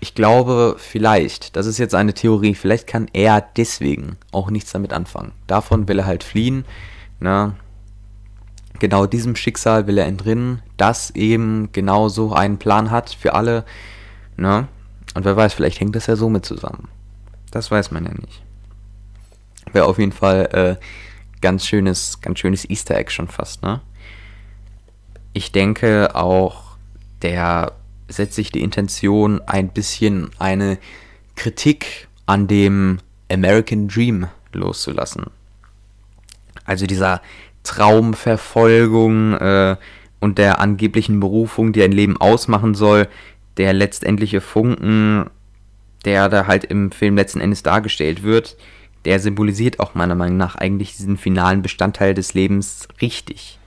ich 0.00 0.16
glaube, 0.16 0.74
vielleicht, 0.78 1.54
das 1.54 1.66
ist 1.66 1.78
jetzt 1.78 1.94
eine 1.94 2.12
Theorie, 2.12 2.56
vielleicht 2.56 2.88
kann 2.88 3.08
er 3.12 3.40
deswegen 3.56 4.16
auch 4.32 4.50
nichts 4.50 4.72
damit 4.72 4.92
anfangen. 4.92 5.30
Davon 5.46 5.86
will 5.86 6.00
er 6.00 6.06
halt 6.06 6.24
fliehen. 6.24 6.64
Ne? 7.20 7.54
Genau 8.82 9.06
diesem 9.06 9.36
Schicksal 9.36 9.86
will 9.86 9.96
er 9.96 10.06
entrinnen, 10.06 10.60
das 10.76 11.10
eben 11.10 11.70
genau 11.70 12.08
so 12.08 12.32
einen 12.32 12.58
Plan 12.58 12.90
hat 12.90 13.10
für 13.10 13.32
alle. 13.32 13.64
Ne? 14.36 14.66
Und 15.14 15.24
wer 15.24 15.36
weiß, 15.36 15.54
vielleicht 15.54 15.78
hängt 15.78 15.94
das 15.94 16.08
ja 16.08 16.16
so 16.16 16.28
mit 16.28 16.44
zusammen. 16.44 16.88
Das 17.52 17.70
weiß 17.70 17.92
man 17.92 18.06
ja 18.06 18.10
nicht. 18.10 18.42
Wäre 19.72 19.84
auf 19.84 20.00
jeden 20.00 20.10
Fall 20.10 20.78
äh, 20.80 20.84
ganz 21.40 21.64
schönes, 21.64 22.20
ganz 22.22 22.40
schönes 22.40 22.68
Easter 22.68 22.96
Egg 22.96 23.12
schon 23.12 23.28
fast, 23.28 23.62
ne? 23.62 23.80
Ich 25.32 25.52
denke 25.52 26.16
auch, 26.16 26.76
der 27.22 27.74
setzt 28.08 28.34
sich 28.34 28.50
die 28.50 28.62
Intention, 28.62 29.40
ein 29.42 29.68
bisschen 29.68 30.30
eine 30.40 30.76
Kritik 31.36 32.08
an 32.26 32.48
dem 32.48 32.98
American 33.30 33.86
Dream 33.86 34.26
loszulassen. 34.52 35.26
Also 36.64 36.86
dieser 36.86 37.22
Traumverfolgung 37.64 39.34
äh, 39.34 39.76
und 40.20 40.38
der 40.38 40.60
angeblichen 40.60 41.20
Berufung, 41.20 41.72
die 41.72 41.82
ein 41.82 41.92
Leben 41.92 42.16
ausmachen 42.20 42.74
soll, 42.74 43.08
der 43.56 43.72
letztendliche 43.72 44.40
Funken, 44.40 45.26
der 46.04 46.28
da 46.28 46.46
halt 46.46 46.64
im 46.64 46.90
Film 46.90 47.16
letzten 47.16 47.40
Endes 47.40 47.62
dargestellt 47.62 48.22
wird, 48.22 48.56
der 49.04 49.20
symbolisiert 49.20 49.80
auch 49.80 49.94
meiner 49.94 50.14
Meinung 50.14 50.36
nach 50.36 50.54
eigentlich 50.54 50.96
diesen 50.96 51.16
finalen 51.16 51.62
Bestandteil 51.62 52.14
des 52.14 52.34
Lebens 52.34 52.88
richtig. 53.00 53.58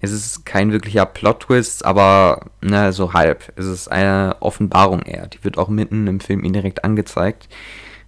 Es 0.00 0.12
ist 0.12 0.44
kein 0.44 0.72
wirklicher 0.72 1.06
Plot-Twist, 1.06 1.84
aber 1.84 2.50
ne, 2.60 2.92
so 2.92 3.14
halb. 3.14 3.52
Es 3.56 3.64
ist 3.64 3.88
eine 3.88 4.36
Offenbarung 4.40 5.02
eher. 5.02 5.26
Die 5.26 5.42
wird 5.42 5.56
auch 5.56 5.68
mitten 5.68 6.06
im 6.06 6.20
Film 6.20 6.44
indirekt 6.44 6.84
angezeigt. 6.84 7.48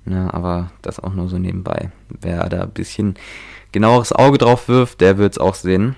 Ne, 0.04 0.32
aber 0.32 0.70
das 0.82 1.00
auch 1.00 1.14
nur 1.14 1.28
so 1.28 1.38
nebenbei. 1.38 1.90
Wer 2.08 2.48
da 2.48 2.62
ein 2.62 2.70
bisschen 2.70 3.14
genaueres 3.72 4.12
Auge 4.12 4.38
drauf 4.38 4.68
wirft, 4.68 5.00
der 5.00 5.18
wird 5.18 5.32
es 5.34 5.38
auch 5.38 5.54
sehen. 5.54 5.96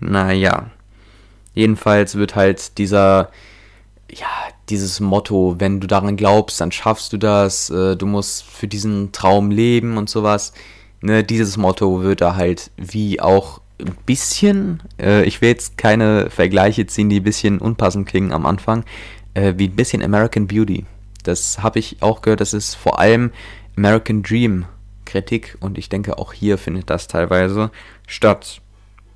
Naja. 0.00 0.70
Jedenfalls 1.54 2.14
wird 2.14 2.36
halt 2.36 2.78
dieser, 2.78 3.30
ja, 4.10 4.26
dieses 4.68 5.00
Motto, 5.00 5.56
wenn 5.58 5.80
du 5.80 5.86
daran 5.86 6.16
glaubst, 6.16 6.60
dann 6.60 6.72
schaffst 6.72 7.12
du 7.12 7.16
das, 7.16 7.70
äh, 7.70 7.96
du 7.96 8.06
musst 8.06 8.44
für 8.44 8.68
diesen 8.68 9.12
Traum 9.12 9.50
leben 9.50 9.96
und 9.96 10.08
sowas. 10.08 10.52
Ne, 11.00 11.24
dieses 11.24 11.56
Motto 11.56 12.02
wird 12.02 12.20
da 12.20 12.36
halt 12.36 12.70
wie 12.76 13.20
auch 13.20 13.60
ein 13.80 13.96
bisschen, 14.06 14.82
äh, 15.00 15.24
ich 15.24 15.40
will 15.40 15.50
jetzt 15.50 15.78
keine 15.78 16.30
Vergleiche 16.30 16.86
ziehen, 16.86 17.08
die 17.08 17.20
ein 17.20 17.24
bisschen 17.24 17.58
unpassend 17.58 18.08
klingen 18.08 18.32
am 18.32 18.46
Anfang, 18.46 18.84
äh, 19.34 19.54
wie 19.56 19.68
ein 19.68 19.76
bisschen 19.76 20.02
American 20.02 20.46
Beauty. 20.46 20.84
Das 21.22 21.62
habe 21.62 21.78
ich 21.78 21.98
auch 22.00 22.22
gehört, 22.22 22.40
das 22.40 22.52
ist 22.52 22.74
vor 22.74 22.98
allem 22.98 23.30
American 23.76 24.22
Dream 24.22 24.66
Kritik 25.08 25.56
und 25.60 25.78
ich 25.78 25.88
denke 25.88 26.18
auch 26.18 26.32
hier 26.32 26.58
findet 26.58 26.90
das 26.90 27.08
teilweise 27.08 27.70
statt, 28.06 28.60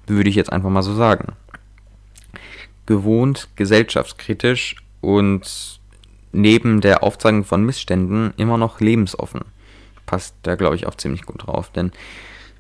würde 0.06 0.30
ich 0.30 0.36
jetzt 0.36 0.52
einfach 0.52 0.70
mal 0.70 0.82
so 0.82 0.94
sagen. 0.94 1.34
Gewohnt 2.86 3.48
gesellschaftskritisch 3.54 4.76
und 5.00 5.80
neben 6.32 6.80
der 6.80 7.02
Aufzeichnung 7.04 7.44
von 7.44 7.64
Missständen 7.64 8.32
immer 8.36 8.56
noch 8.56 8.80
lebensoffen. 8.80 9.42
Passt 10.06 10.34
da, 10.42 10.56
glaube 10.56 10.74
ich, 10.74 10.86
auch 10.86 10.96
ziemlich 10.96 11.24
gut 11.24 11.46
drauf, 11.46 11.70
denn 11.70 11.92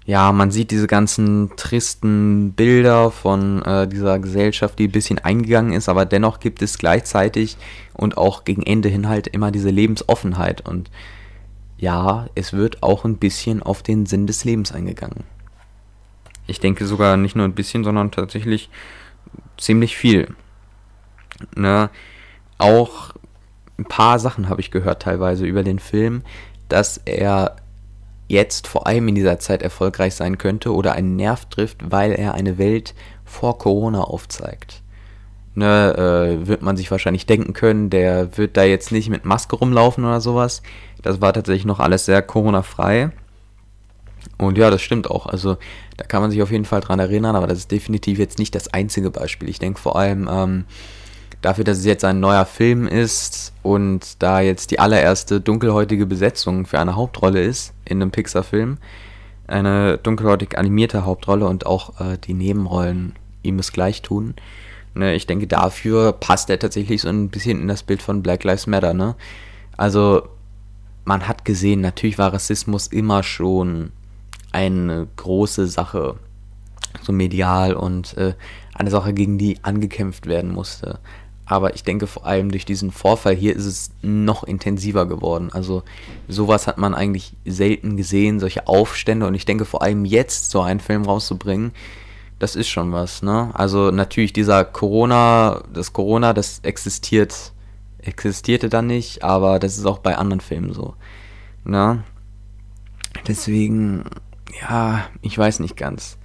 ja, 0.04 0.32
man 0.32 0.50
sieht 0.50 0.72
diese 0.72 0.88
ganzen 0.88 1.52
tristen 1.56 2.52
Bilder 2.52 3.10
von 3.10 3.62
äh, 3.62 3.86
dieser 3.86 4.18
Gesellschaft, 4.18 4.78
die 4.78 4.88
ein 4.88 4.92
bisschen 4.92 5.18
eingegangen 5.20 5.72
ist, 5.72 5.88
aber 5.88 6.04
dennoch 6.04 6.40
gibt 6.40 6.60
es 6.60 6.78
gleichzeitig 6.78 7.56
und 7.94 8.16
auch 8.16 8.44
gegen 8.44 8.62
Ende 8.62 8.88
hin 8.88 9.08
halt 9.08 9.28
immer 9.28 9.52
diese 9.52 9.70
Lebensoffenheit 9.70 10.66
und 10.68 10.90
ja, 11.82 12.28
es 12.36 12.52
wird 12.52 12.84
auch 12.84 13.04
ein 13.04 13.16
bisschen 13.16 13.60
auf 13.60 13.82
den 13.82 14.06
Sinn 14.06 14.28
des 14.28 14.44
Lebens 14.44 14.70
eingegangen. 14.70 15.24
Ich 16.46 16.60
denke 16.60 16.86
sogar 16.86 17.16
nicht 17.16 17.34
nur 17.34 17.44
ein 17.44 17.56
bisschen, 17.56 17.82
sondern 17.82 18.12
tatsächlich 18.12 18.70
ziemlich 19.58 19.96
viel. 19.96 20.32
Ne? 21.56 21.90
Auch 22.56 23.14
ein 23.78 23.86
paar 23.86 24.20
Sachen 24.20 24.48
habe 24.48 24.60
ich 24.60 24.70
gehört 24.70 25.02
teilweise 25.02 25.44
über 25.44 25.64
den 25.64 25.80
Film, 25.80 26.22
dass 26.68 26.98
er 26.98 27.56
jetzt 28.28 28.68
vor 28.68 28.86
allem 28.86 29.08
in 29.08 29.16
dieser 29.16 29.40
Zeit 29.40 29.60
erfolgreich 29.60 30.14
sein 30.14 30.38
könnte 30.38 30.72
oder 30.72 30.92
einen 30.92 31.16
Nerv 31.16 31.46
trifft, 31.46 31.90
weil 31.90 32.12
er 32.12 32.34
eine 32.34 32.58
Welt 32.58 32.94
vor 33.24 33.58
Corona 33.58 34.02
aufzeigt. 34.02 34.82
Ne, 35.54 36.38
äh, 36.42 36.46
wird 36.48 36.62
man 36.62 36.78
sich 36.78 36.90
wahrscheinlich 36.90 37.26
denken 37.26 37.52
können, 37.52 37.90
der 37.90 38.38
wird 38.38 38.56
da 38.56 38.62
jetzt 38.62 38.90
nicht 38.90 39.10
mit 39.10 39.26
Maske 39.26 39.56
rumlaufen 39.56 40.02
oder 40.02 40.22
sowas. 40.22 40.62
Das 41.02 41.20
war 41.20 41.34
tatsächlich 41.34 41.66
noch 41.66 41.78
alles 41.78 42.06
sehr 42.06 42.22
Corona-frei. 42.22 43.10
Und 44.38 44.56
ja, 44.56 44.70
das 44.70 44.80
stimmt 44.80 45.10
auch. 45.10 45.26
Also 45.26 45.58
da 45.96 46.04
kann 46.04 46.22
man 46.22 46.30
sich 46.30 46.42
auf 46.42 46.50
jeden 46.50 46.64
Fall 46.64 46.80
dran 46.80 46.98
erinnern, 46.98 47.36
aber 47.36 47.46
das 47.46 47.58
ist 47.58 47.70
definitiv 47.70 48.18
jetzt 48.18 48.38
nicht 48.38 48.54
das 48.54 48.72
einzige 48.72 49.10
Beispiel. 49.10 49.48
Ich 49.48 49.58
denke 49.58 49.80
vor 49.80 49.96
allem 49.96 50.28
ähm, 50.30 50.64
dafür, 51.42 51.64
dass 51.64 51.78
es 51.78 51.84
jetzt 51.84 52.04
ein 52.04 52.20
neuer 52.20 52.46
Film 52.46 52.86
ist 52.86 53.52
und 53.62 54.22
da 54.22 54.40
jetzt 54.40 54.70
die 54.70 54.78
allererste 54.78 55.40
dunkelhäutige 55.40 56.06
Besetzung 56.06 56.66
für 56.66 56.78
eine 56.78 56.96
Hauptrolle 56.96 57.42
ist 57.42 57.74
in 57.84 58.00
einem 58.00 58.10
Pixar-Film, 58.10 58.78
eine 59.46 59.98
dunkelhäutig 59.98 60.56
animierte 60.56 61.04
Hauptrolle 61.04 61.46
und 61.46 61.66
auch 61.66 62.00
äh, 62.00 62.16
die 62.16 62.34
Nebenrollen 62.34 63.14
ihm 63.42 63.58
es 63.58 63.72
gleich 63.72 64.02
tun. 64.02 64.34
Ne, 64.94 65.14
ich 65.14 65.26
denke, 65.26 65.46
dafür 65.46 66.12
passt 66.12 66.50
er 66.50 66.58
tatsächlich 66.58 67.02
so 67.02 67.08
ein 67.08 67.28
bisschen 67.28 67.60
in 67.60 67.68
das 67.68 67.82
Bild 67.82 68.02
von 68.02 68.22
Black 68.22 68.44
Lives 68.44 68.66
Matter. 68.66 68.92
Ne? 68.92 69.14
Also 69.76 70.28
man 71.04 71.26
hat 71.26 71.44
gesehen, 71.44 71.80
natürlich 71.80 72.18
war 72.18 72.32
Rassismus 72.32 72.88
immer 72.88 73.22
schon 73.22 73.90
eine 74.52 75.08
große 75.16 75.66
Sache, 75.66 76.16
so 77.00 77.12
medial 77.12 77.74
und 77.74 78.16
äh, 78.18 78.34
eine 78.74 78.90
Sache, 78.90 79.14
gegen 79.14 79.38
die 79.38 79.58
angekämpft 79.62 80.26
werden 80.26 80.52
musste. 80.52 81.00
Aber 81.44 81.74
ich 81.74 81.82
denke 81.82 82.06
vor 82.06 82.24
allem 82.24 82.50
durch 82.50 82.64
diesen 82.64 82.92
Vorfall 82.92 83.34
hier 83.34 83.56
ist 83.56 83.66
es 83.66 83.90
noch 84.00 84.44
intensiver 84.44 85.06
geworden. 85.06 85.50
Also 85.52 85.82
sowas 86.28 86.66
hat 86.66 86.78
man 86.78 86.94
eigentlich 86.94 87.34
selten 87.44 87.96
gesehen, 87.96 88.40
solche 88.40 88.68
Aufstände. 88.68 89.26
Und 89.26 89.34
ich 89.34 89.44
denke 89.44 89.64
vor 89.64 89.82
allem 89.82 90.04
jetzt 90.04 90.50
so 90.50 90.60
einen 90.60 90.80
Film 90.80 91.02
rauszubringen, 91.02 91.72
das 92.42 92.56
ist 92.56 92.68
schon 92.68 92.90
was. 92.90 93.22
Ne? 93.22 93.50
Also 93.54 93.92
natürlich 93.92 94.32
dieser 94.32 94.64
Corona, 94.64 95.62
das 95.72 95.92
Corona, 95.92 96.32
das 96.32 96.58
existiert, 96.64 97.52
existierte 97.98 98.68
dann 98.68 98.88
nicht, 98.88 99.22
aber 99.22 99.60
das 99.60 99.78
ist 99.78 99.86
auch 99.86 99.98
bei 99.98 100.18
anderen 100.18 100.40
Filmen 100.40 100.72
so. 100.72 100.96
Ne? 101.62 102.02
Deswegen, 103.28 104.06
ja, 104.60 105.06
ich 105.20 105.38
weiß 105.38 105.60
nicht 105.60 105.76
ganz. 105.76 106.18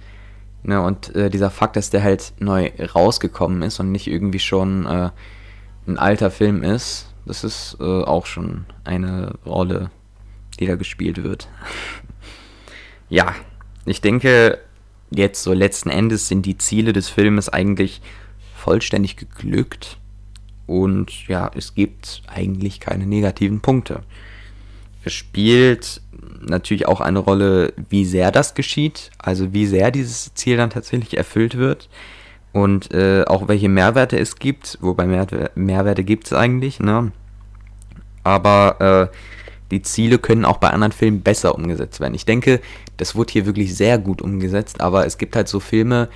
Ne, 0.64 0.82
und 0.82 1.14
äh, 1.14 1.30
dieser 1.30 1.50
Fakt, 1.50 1.76
dass 1.76 1.90
der 1.90 2.02
halt 2.02 2.32
neu 2.40 2.72
rausgekommen 2.92 3.62
ist 3.62 3.78
und 3.78 3.92
nicht 3.92 4.08
irgendwie 4.08 4.40
schon 4.40 4.86
äh, 4.86 5.10
ein 5.86 5.98
alter 5.98 6.32
Film 6.32 6.64
ist, 6.64 7.14
das 7.26 7.44
ist 7.44 7.76
äh, 7.78 7.84
auch 7.84 8.26
schon 8.26 8.66
eine 8.82 9.34
Rolle, 9.46 9.92
die 10.58 10.66
da 10.66 10.74
gespielt 10.74 11.22
wird. 11.22 11.48
ja, 13.08 13.36
ich 13.84 14.00
denke, 14.00 14.58
jetzt 15.10 15.42
so 15.42 15.52
letzten 15.52 15.90
Endes 15.90 16.28
sind 16.28 16.44
die 16.46 16.58
Ziele 16.58 16.92
des 16.92 17.08
Filmes 17.08 17.48
eigentlich 17.48 18.00
vollständig 18.56 19.16
geglückt. 19.16 19.98
Und 20.66 21.28
ja, 21.28 21.50
es 21.54 21.74
gibt 21.74 22.22
eigentlich 22.26 22.80
keine 22.80 23.06
negativen 23.06 23.60
Punkte. 23.60 24.02
Es 25.04 25.14
spielt 25.14 26.02
natürlich 26.40 26.86
auch 26.86 27.00
eine 27.00 27.18
Rolle, 27.18 27.72
wie 27.88 28.04
sehr 28.04 28.30
das 28.30 28.54
geschieht, 28.54 29.10
also 29.18 29.52
wie 29.52 29.66
sehr 29.66 29.90
dieses 29.90 30.34
Ziel 30.34 30.56
dann 30.56 30.70
tatsächlich 30.70 31.16
erfüllt 31.16 31.56
wird 31.56 31.88
und 32.52 32.92
äh, 32.92 33.24
auch 33.26 33.48
welche 33.48 33.68
Mehrwerte 33.68 34.18
es 34.18 34.36
gibt, 34.36 34.78
wobei 34.80 35.06
Mehr 35.06 35.26
Mehrwerte 35.54 36.04
gibt 36.04 36.26
es 36.26 36.32
eigentlich, 36.32 36.80
ne? 36.80 37.12
Aber 38.24 39.10
äh, 39.12 39.16
die 39.70 39.82
Ziele 39.82 40.18
können 40.18 40.44
auch 40.44 40.58
bei 40.58 40.70
anderen 40.70 40.92
Filmen 40.92 41.20
besser 41.20 41.54
umgesetzt 41.54 42.00
werden. 42.00 42.14
Ich 42.14 42.24
denke, 42.24 42.60
das 42.96 43.14
wurde 43.14 43.32
hier 43.32 43.46
wirklich 43.46 43.74
sehr 43.74 43.98
gut 43.98 44.22
umgesetzt, 44.22 44.80
aber 44.80 45.06
es 45.06 45.18
gibt 45.18 45.36
halt 45.36 45.48
so 45.48 45.60
Filme, 45.60 46.08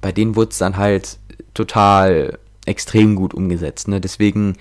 bei 0.00 0.12
denen 0.12 0.36
wurde 0.36 0.50
es 0.50 0.58
dann 0.58 0.76
halt 0.76 1.18
total 1.54 2.38
extrem 2.66 3.14
gut 3.14 3.34
umgesetzt. 3.34 3.88
Ne? 3.88 4.00
Deswegen, 4.00 4.56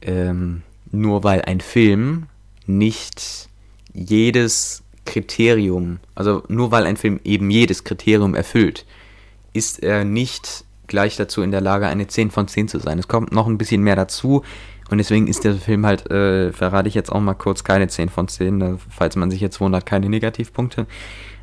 ähm, 0.00 0.62
nur 0.90 1.24
weil 1.24 1.42
ein 1.42 1.60
Film 1.60 2.26
nicht 2.66 3.48
jedes 3.92 4.82
Kriterium, 5.04 5.98
also 6.14 6.42
nur 6.48 6.70
weil 6.70 6.86
ein 6.86 6.96
Film 6.96 7.20
eben 7.24 7.50
jedes 7.50 7.84
Kriterium 7.84 8.34
erfüllt, 8.34 8.86
ist 9.52 9.82
er 9.82 10.04
nicht 10.04 10.64
gleich 10.86 11.16
dazu 11.16 11.42
in 11.42 11.50
der 11.50 11.60
Lage, 11.60 11.86
eine 11.86 12.06
10 12.06 12.30
von 12.30 12.48
10 12.48 12.68
zu 12.68 12.78
sein. 12.78 12.98
Es 12.98 13.08
kommt 13.08 13.32
noch 13.32 13.46
ein 13.46 13.58
bisschen 13.58 13.82
mehr 13.82 13.96
dazu 13.96 14.42
und 14.92 14.98
deswegen 14.98 15.26
ist 15.26 15.44
der 15.44 15.54
Film 15.54 15.86
halt, 15.86 16.10
äh, 16.10 16.52
verrate 16.52 16.86
ich 16.86 16.94
jetzt 16.94 17.10
auch 17.10 17.18
mal 17.18 17.32
kurz, 17.32 17.64
keine 17.64 17.88
10 17.88 18.10
von 18.10 18.28
10, 18.28 18.78
falls 18.90 19.16
man 19.16 19.30
sich 19.30 19.40
jetzt 19.40 19.58
wundert, 19.58 19.86
keine 19.86 20.10
Negativpunkte. 20.10 20.86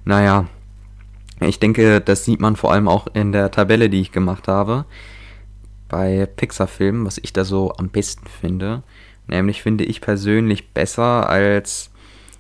Naja, 0.06 0.46
ich 1.40 1.58
denke, 1.58 2.00
das 2.00 2.26
sieht 2.26 2.42
man 2.42 2.56
vor 2.56 2.72
allem 2.72 2.88
auch 2.88 3.08
in 3.16 3.32
der 3.32 3.50
Tabelle, 3.50 3.90
die 3.90 4.02
ich 4.02 4.12
gemacht 4.12 4.48
habe, 4.48 4.86
bei 5.88 6.28
Pixar-Filmen, 6.28 7.08
was 7.08 7.18
ich 7.18 7.34
da 7.34 7.44
so 7.44 7.74
am 7.74 7.90
besten 7.90 8.28
finde. 8.28 8.84
Nämlich 9.26 9.64
finde 9.64 9.84
ich 9.84 10.00
persönlich 10.00 10.70
besser 10.70 11.28
als 11.28 11.90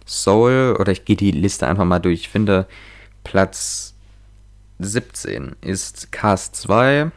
Soul, 0.06 0.78
oder 0.80 0.92
ich 0.92 1.06
gehe 1.06 1.16
die 1.16 1.32
Liste 1.32 1.66
einfach 1.66 1.86
mal 1.86 1.98
durch. 1.98 2.20
Ich 2.20 2.30
finde 2.30 2.68
Platz 3.24 3.96
17 4.78 5.56
ist 5.62 6.12
Cast 6.12 6.56
2, 6.58 7.10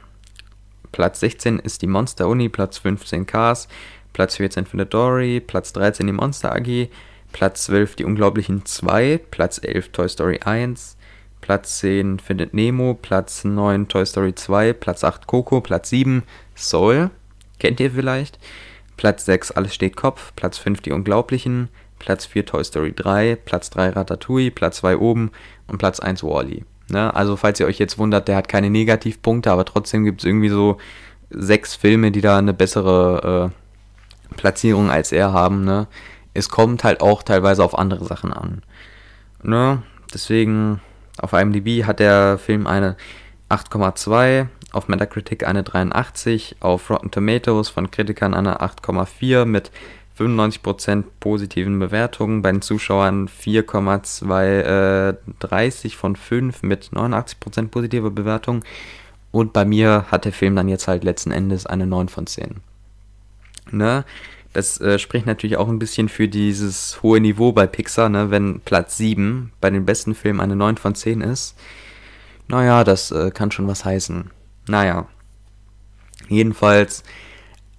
Platz 0.93 1.21
16 1.21 1.59
ist 1.59 1.83
die 1.83 1.87
Monster 1.87 2.29
Uni, 2.29 2.49
Platz 2.49 2.79
15 2.79 3.27
Cars, 3.27 3.67
Platz 4.13 4.37
14 4.37 4.67
findet 4.67 4.93
Dory, 4.93 5.41
Platz 5.41 5.73
13 5.73 6.07
die 6.07 6.13
Monster 6.13 6.55
AG, 6.55 6.89
Platz 7.33 7.65
12 7.65 7.97
die 7.97 8.05
Unglaublichen 8.05 8.65
2, 8.65 9.19
Platz 9.31 9.59
11 9.63 9.89
Toy 9.89 10.09
Story 10.09 10.41
1, 10.45 10.97
Platz 11.41 11.79
10 11.81 12.19
findet 12.19 12.55
Nemo, 12.55 12.95
Platz 12.95 13.45
9 13.45 13.89
Toy 13.89 14.05
Story 14.07 14.35
2, 14.35 14.75
Platz 14.75 15.03
8 15.03 15.27
Coco, 15.27 15.61
Platz 15.63 15.89
7 15.89 16.23
Soul, 16.55 17.11
kennt 17.59 17.81
ihr 17.81 17.91
vielleicht, 17.91 18.39
Platz 18.97 19.25
6 19.25 19.53
Alles 19.53 19.75
steht 19.75 19.97
Kopf, 19.97 20.33
Platz 20.37 20.59
5 20.59 20.83
Die 20.83 20.93
Unglaublichen, 20.93 21.71
Platz 21.99 22.27
4 22.27 22.47
Toy 22.47 22.65
Story 22.65 22.93
3, 22.95 23.37
Platz 23.37 23.71
3 23.71 23.91
Ratatouille, 23.91 24.51
Platz 24.51 24.77
2 24.79 24.99
oben 24.99 25.31
und 25.67 25.79
Platz 25.79 26.01
1 26.01 26.23
Wally. 26.23 26.65
Ne? 26.89 27.15
Also 27.15 27.37
falls 27.37 27.61
ihr 27.61 27.67
euch 27.67 27.79
jetzt 27.79 27.99
wundert, 27.99 28.29
der 28.29 28.37
hat 28.37 28.49
keine 28.49 28.71
Negativpunkte, 28.71 29.51
aber 29.51 29.65
trotzdem 29.65 30.05
gibt 30.05 30.21
es 30.21 30.27
irgendwie 30.27 30.49
so 30.49 30.79
sechs 31.31 31.75
Filme, 31.75 32.11
die 32.11 32.21
da 32.21 32.39
eine 32.39 32.53
bessere 32.55 33.53
äh, 33.53 34.35
Platzierung 34.37 34.91
als 34.91 35.13
er 35.13 35.33
haben. 35.33 35.65
Ne? 35.65 35.87
Es 36.35 36.49
kommt 36.49 36.85
halt 36.85 37.01
auch 37.01 37.23
teilweise 37.23 37.65
auf 37.65 37.79
andere 37.79 38.05
Sachen 38.05 38.33
an. 38.33 38.63
Ne? 39.43 39.83
Deswegen 40.13 40.81
auf 41.19 41.33
IMDb 41.33 41.85
hat 41.85 42.01
der 42.01 42.39
Film 42.39 42.67
eine 42.67 42.97
8,2, 43.49 44.47
auf 44.73 44.89
Metacritic 44.89 45.47
eine 45.47 45.63
83, 45.63 46.57
auf 46.61 46.89
Rotten 46.91 47.11
Tomatoes 47.11 47.69
von 47.69 47.91
Kritikern 47.91 48.35
eine 48.35 48.61
8,4 48.61 49.45
mit 49.45 49.71
95% 50.19 51.05
positiven 51.21 51.79
Bewertungen, 51.79 52.43
bei 52.43 52.51
den 52.53 52.61
Zuschauern 52.63 53.29
4,230 53.29 55.93
äh, 55.93 55.97
von 55.97 56.17
5 56.17 56.63
mit 56.63 56.91
89% 56.93 57.69
positiver 57.69 58.11
Bewertung. 58.11 58.65
Und 59.31 59.53
bei 59.53 59.65
mir 59.65 60.07
hat 60.11 60.25
der 60.27 60.33
Film 60.33 60.57
dann 60.57 60.69
jetzt 60.69 60.89
halt 60.89 61.05
letzten 61.05 61.31
Endes 61.31 61.67
eine 61.67 61.87
9 61.87 62.09
von 62.09 62.27
10. 62.27 62.57
Ne? 63.71 64.05
Das 64.53 64.81
äh, 64.81 64.99
spricht 64.99 65.25
natürlich 65.25 65.57
auch 65.57 65.69
ein 65.69 65.79
bisschen 65.79 66.09
für 66.11 66.29
dieses 66.29 67.03
hohe 67.03 67.21
Niveau 67.21 67.53
bei 67.53 67.67
Pixar, 67.67 68.11
ne? 68.11 68.31
wenn 68.31 68.61
Platz 68.61 68.99
7 68.99 69.51
bei 69.61 69.71
den 69.71 69.87
besten 69.87 70.15
Filmen 70.15 70.41
eine 70.41 70.57
9 70.57 70.77
von 70.77 70.95
10 70.95 71.23
ist. 71.23 71.57
Naja, 72.49 72.85
das 72.85 73.11
äh, 73.11 73.31
kann 73.31 73.51
schon 73.51 73.67
was 73.67 73.87
heißen. 73.87 74.31
Naja. 74.69 75.09
Jedenfalls 76.29 77.03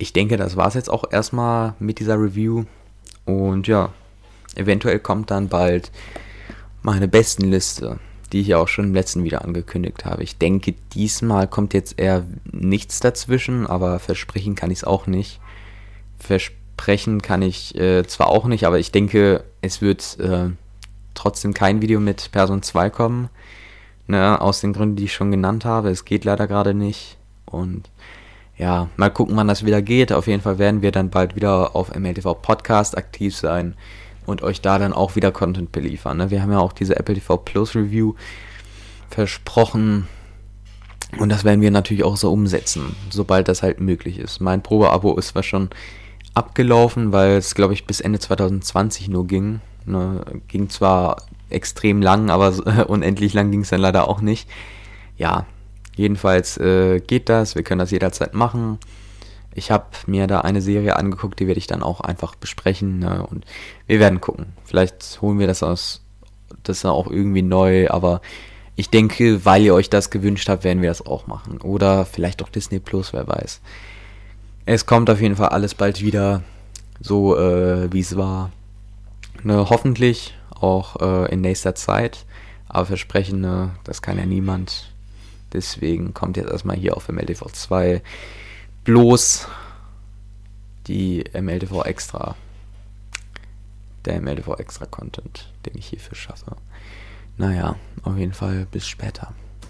ich 0.04 0.14
denke, 0.14 0.36
das 0.38 0.58
war 0.58 0.68
es 0.68 0.74
jetzt 0.74 0.90
auch 0.90 1.06
erstmal 1.10 1.76
mit 1.80 2.00
dieser 2.00 2.20
Review. 2.20 2.66
Und 3.26 3.68
ja, 3.68 3.94
eventuell 4.56 5.00
kommt 5.00 5.32
dann 5.32 5.48
bald 5.48 5.92
meine 6.82 7.08
besten 7.08 7.46
Liste, 7.46 8.00
die 8.32 8.42
ich 8.42 8.48
ja 8.48 8.58
auch 8.58 8.68
schon 8.68 8.86
im 8.86 8.94
letzten 8.94 9.24
wieder 9.24 9.46
angekündigt 9.46 10.04
habe. 10.04 10.22
Ich 10.22 10.38
denke, 10.38 10.76
diesmal 10.94 11.48
kommt 11.48 11.74
jetzt 11.74 11.98
eher 11.98 12.26
nichts 12.52 13.00
dazwischen, 13.00 13.66
aber 13.66 13.98
versprechen 14.00 14.56
kann 14.56 14.72
ich 14.72 14.80
es 14.80 14.84
auch 14.84 15.08
nicht. 15.08 15.40
Versprechen 16.20 17.22
kann 17.22 17.42
ich 17.42 17.74
äh, 17.76 18.06
zwar 18.06 18.28
auch 18.28 18.46
nicht, 18.46 18.66
aber 18.66 18.80
ich 18.80 18.92
denke, 18.92 19.46
es 19.62 19.82
wird 19.82 20.20
äh, 20.20 20.50
trotzdem 21.14 21.54
kein 21.54 21.82
Video 21.82 22.02
mit 22.02 22.30
Person 22.34 22.62
2 22.62 22.90
kommen. 22.90 23.30
Ne, 24.06 24.42
aus 24.42 24.60
den 24.60 24.74
Gründen, 24.74 24.98
die 24.98 25.06
ich 25.06 25.14
schon 25.14 25.32
genannt 25.32 25.64
habe. 25.64 25.90
Es 25.90 26.04
geht 26.04 26.26
leider 26.26 26.46
gerade 26.46 26.74
nicht. 26.74 27.18
Und 27.46 27.90
ja, 28.58 28.90
mal 28.98 29.10
gucken, 29.10 29.36
wann 29.36 29.48
das 29.48 29.66
wieder 29.66 29.82
geht. 29.82 30.12
Auf 30.12 30.28
jeden 30.28 30.42
Fall 30.42 30.60
werden 30.60 30.82
wir 30.82 30.92
dann 30.92 31.10
bald 31.10 31.36
wieder 31.36 31.76
auf 31.76 31.96
MLTV 31.96 32.36
Podcast 32.42 32.98
aktiv 32.98 33.36
sein 33.36 33.76
und 34.26 34.44
euch 34.44 34.62
da 34.62 34.78
dann 34.78 34.94
auch 34.94 35.16
wieder 35.16 35.32
Content 35.32 35.72
beliefern. 35.72 36.18
Ne? 36.18 36.32
Wir 36.32 36.42
haben 36.42 36.52
ja 36.52 36.60
auch 36.60 36.74
diese 36.74 36.96
Apple 36.96 37.16
TV 37.16 37.38
Plus 37.38 37.76
Review 37.76 38.14
versprochen 39.10 40.08
und 41.20 41.30
das 41.30 41.44
werden 41.44 41.62
wir 41.62 41.72
natürlich 41.72 42.04
auch 42.04 42.18
so 42.18 42.32
umsetzen, 42.32 42.96
sobald 43.10 43.48
das 43.48 43.64
halt 43.64 43.80
möglich 43.80 44.18
ist. 44.18 44.40
Mein 44.40 44.64
Probeabo 44.64 45.16
ist 45.18 45.30
zwar 45.30 45.44
schon 45.44 45.70
abgelaufen, 46.34 47.12
weil 47.12 47.38
es, 47.38 47.56
glaube 47.56 47.74
ich, 47.74 47.86
bis 47.86 48.02
Ende 48.02 48.20
2020 48.20 49.10
nur 49.10 49.28
ging. 49.28 49.62
Ne? 49.86 50.24
Ging 50.48 50.70
zwar 50.70 51.18
extrem 51.50 52.02
lang, 52.02 52.30
aber 52.30 52.88
unendlich 52.90 53.34
lang 53.34 53.52
ging 53.52 53.62
es 53.62 53.70
dann 53.70 53.82
leider 53.82 54.08
auch 54.08 54.22
nicht. 54.22 54.50
Ja, 55.18 55.46
Jedenfalls 55.96 56.58
äh, 56.58 57.00
geht 57.00 57.30
das, 57.30 57.56
wir 57.56 57.64
können 57.64 57.80
das 57.80 57.92
jederzeit 57.92 58.34
machen. 58.34 58.80
Ich 59.54 59.70
habe 59.70 59.86
mir 60.08 60.28
da 60.28 60.42
eine 60.42 60.62
Serie 60.62 60.96
angeguckt, 60.96 61.40
die 61.40 61.48
werde 61.48 61.60
ich 61.60 61.68
dann 61.68 61.84
auch 61.84 62.02
einfach 62.02 62.36
besprechen 62.36 63.00
ne? 63.00 63.26
und 63.28 63.46
wir 63.86 64.00
werden 64.00 64.20
gucken. 64.20 64.48
Vielleicht 64.66 65.20
holen 65.22 65.38
wir 65.38 65.48
das 65.48 65.62
aus 65.62 66.02
Das 66.64 66.78
ist 66.78 66.86
auch 66.86 67.08
irgendwie 67.08 67.44
neu, 67.44 67.90
aber 67.90 68.22
ich 68.76 68.90
denke, 68.90 69.46
weil 69.46 69.62
ihr 69.62 69.76
euch 69.76 69.90
das 69.90 70.10
gewünscht 70.10 70.50
habt, 70.50 70.64
werden 70.64 70.82
wir 70.82 70.90
das 70.90 71.06
auch 71.06 71.28
machen. 71.28 71.60
Oder 71.62 72.06
vielleicht 72.06 72.42
auch 72.42 72.50
Disney 72.50 72.80
Plus, 72.80 73.14
wer 73.14 73.28
weiß. 73.28 73.62
Es 74.66 74.86
kommt 74.86 75.10
auf 75.10 75.22
jeden 75.22 75.36
Fall 75.36 75.50
alles 75.50 75.76
bald 75.76 76.02
wieder 76.02 76.42
so, 77.00 77.38
äh, 77.38 77.92
wie 77.94 78.00
es 78.00 78.18
war. 78.18 78.52
Ne, 79.44 79.70
hoffentlich 79.70 80.34
auch 80.50 80.96
äh, 81.02 81.32
in 81.32 81.42
nächster 81.42 81.76
Zeit. 81.76 82.26
Aber 82.68 82.88
versprechen, 82.88 83.42
ne, 83.42 83.72
das 83.84 84.02
kann 84.02 84.18
ja 84.18 84.26
niemand. 84.26 84.93
Deswegen 85.54 86.14
kommt 86.14 86.38
jetzt 86.38 86.52
erstmal 86.52 86.76
hier 86.76 86.98
auf 86.98 87.10
MLTV 87.10 87.46
2 87.52 88.02
bloß 88.84 89.48
die 90.88 91.24
MLTV 91.34 91.84
Extra. 91.84 92.36
Der 94.06 94.20
MLTV 94.20 94.56
Extra 94.56 94.86
Content, 94.86 95.52
den 95.66 95.78
ich 95.78 95.88
hierfür 95.88 96.16
schaffe. 96.16 96.58
Naja, 97.38 97.76
auf 98.04 98.18
jeden 98.18 98.34
Fall 98.34 98.68
bis 98.70 98.88
später. 98.88 99.34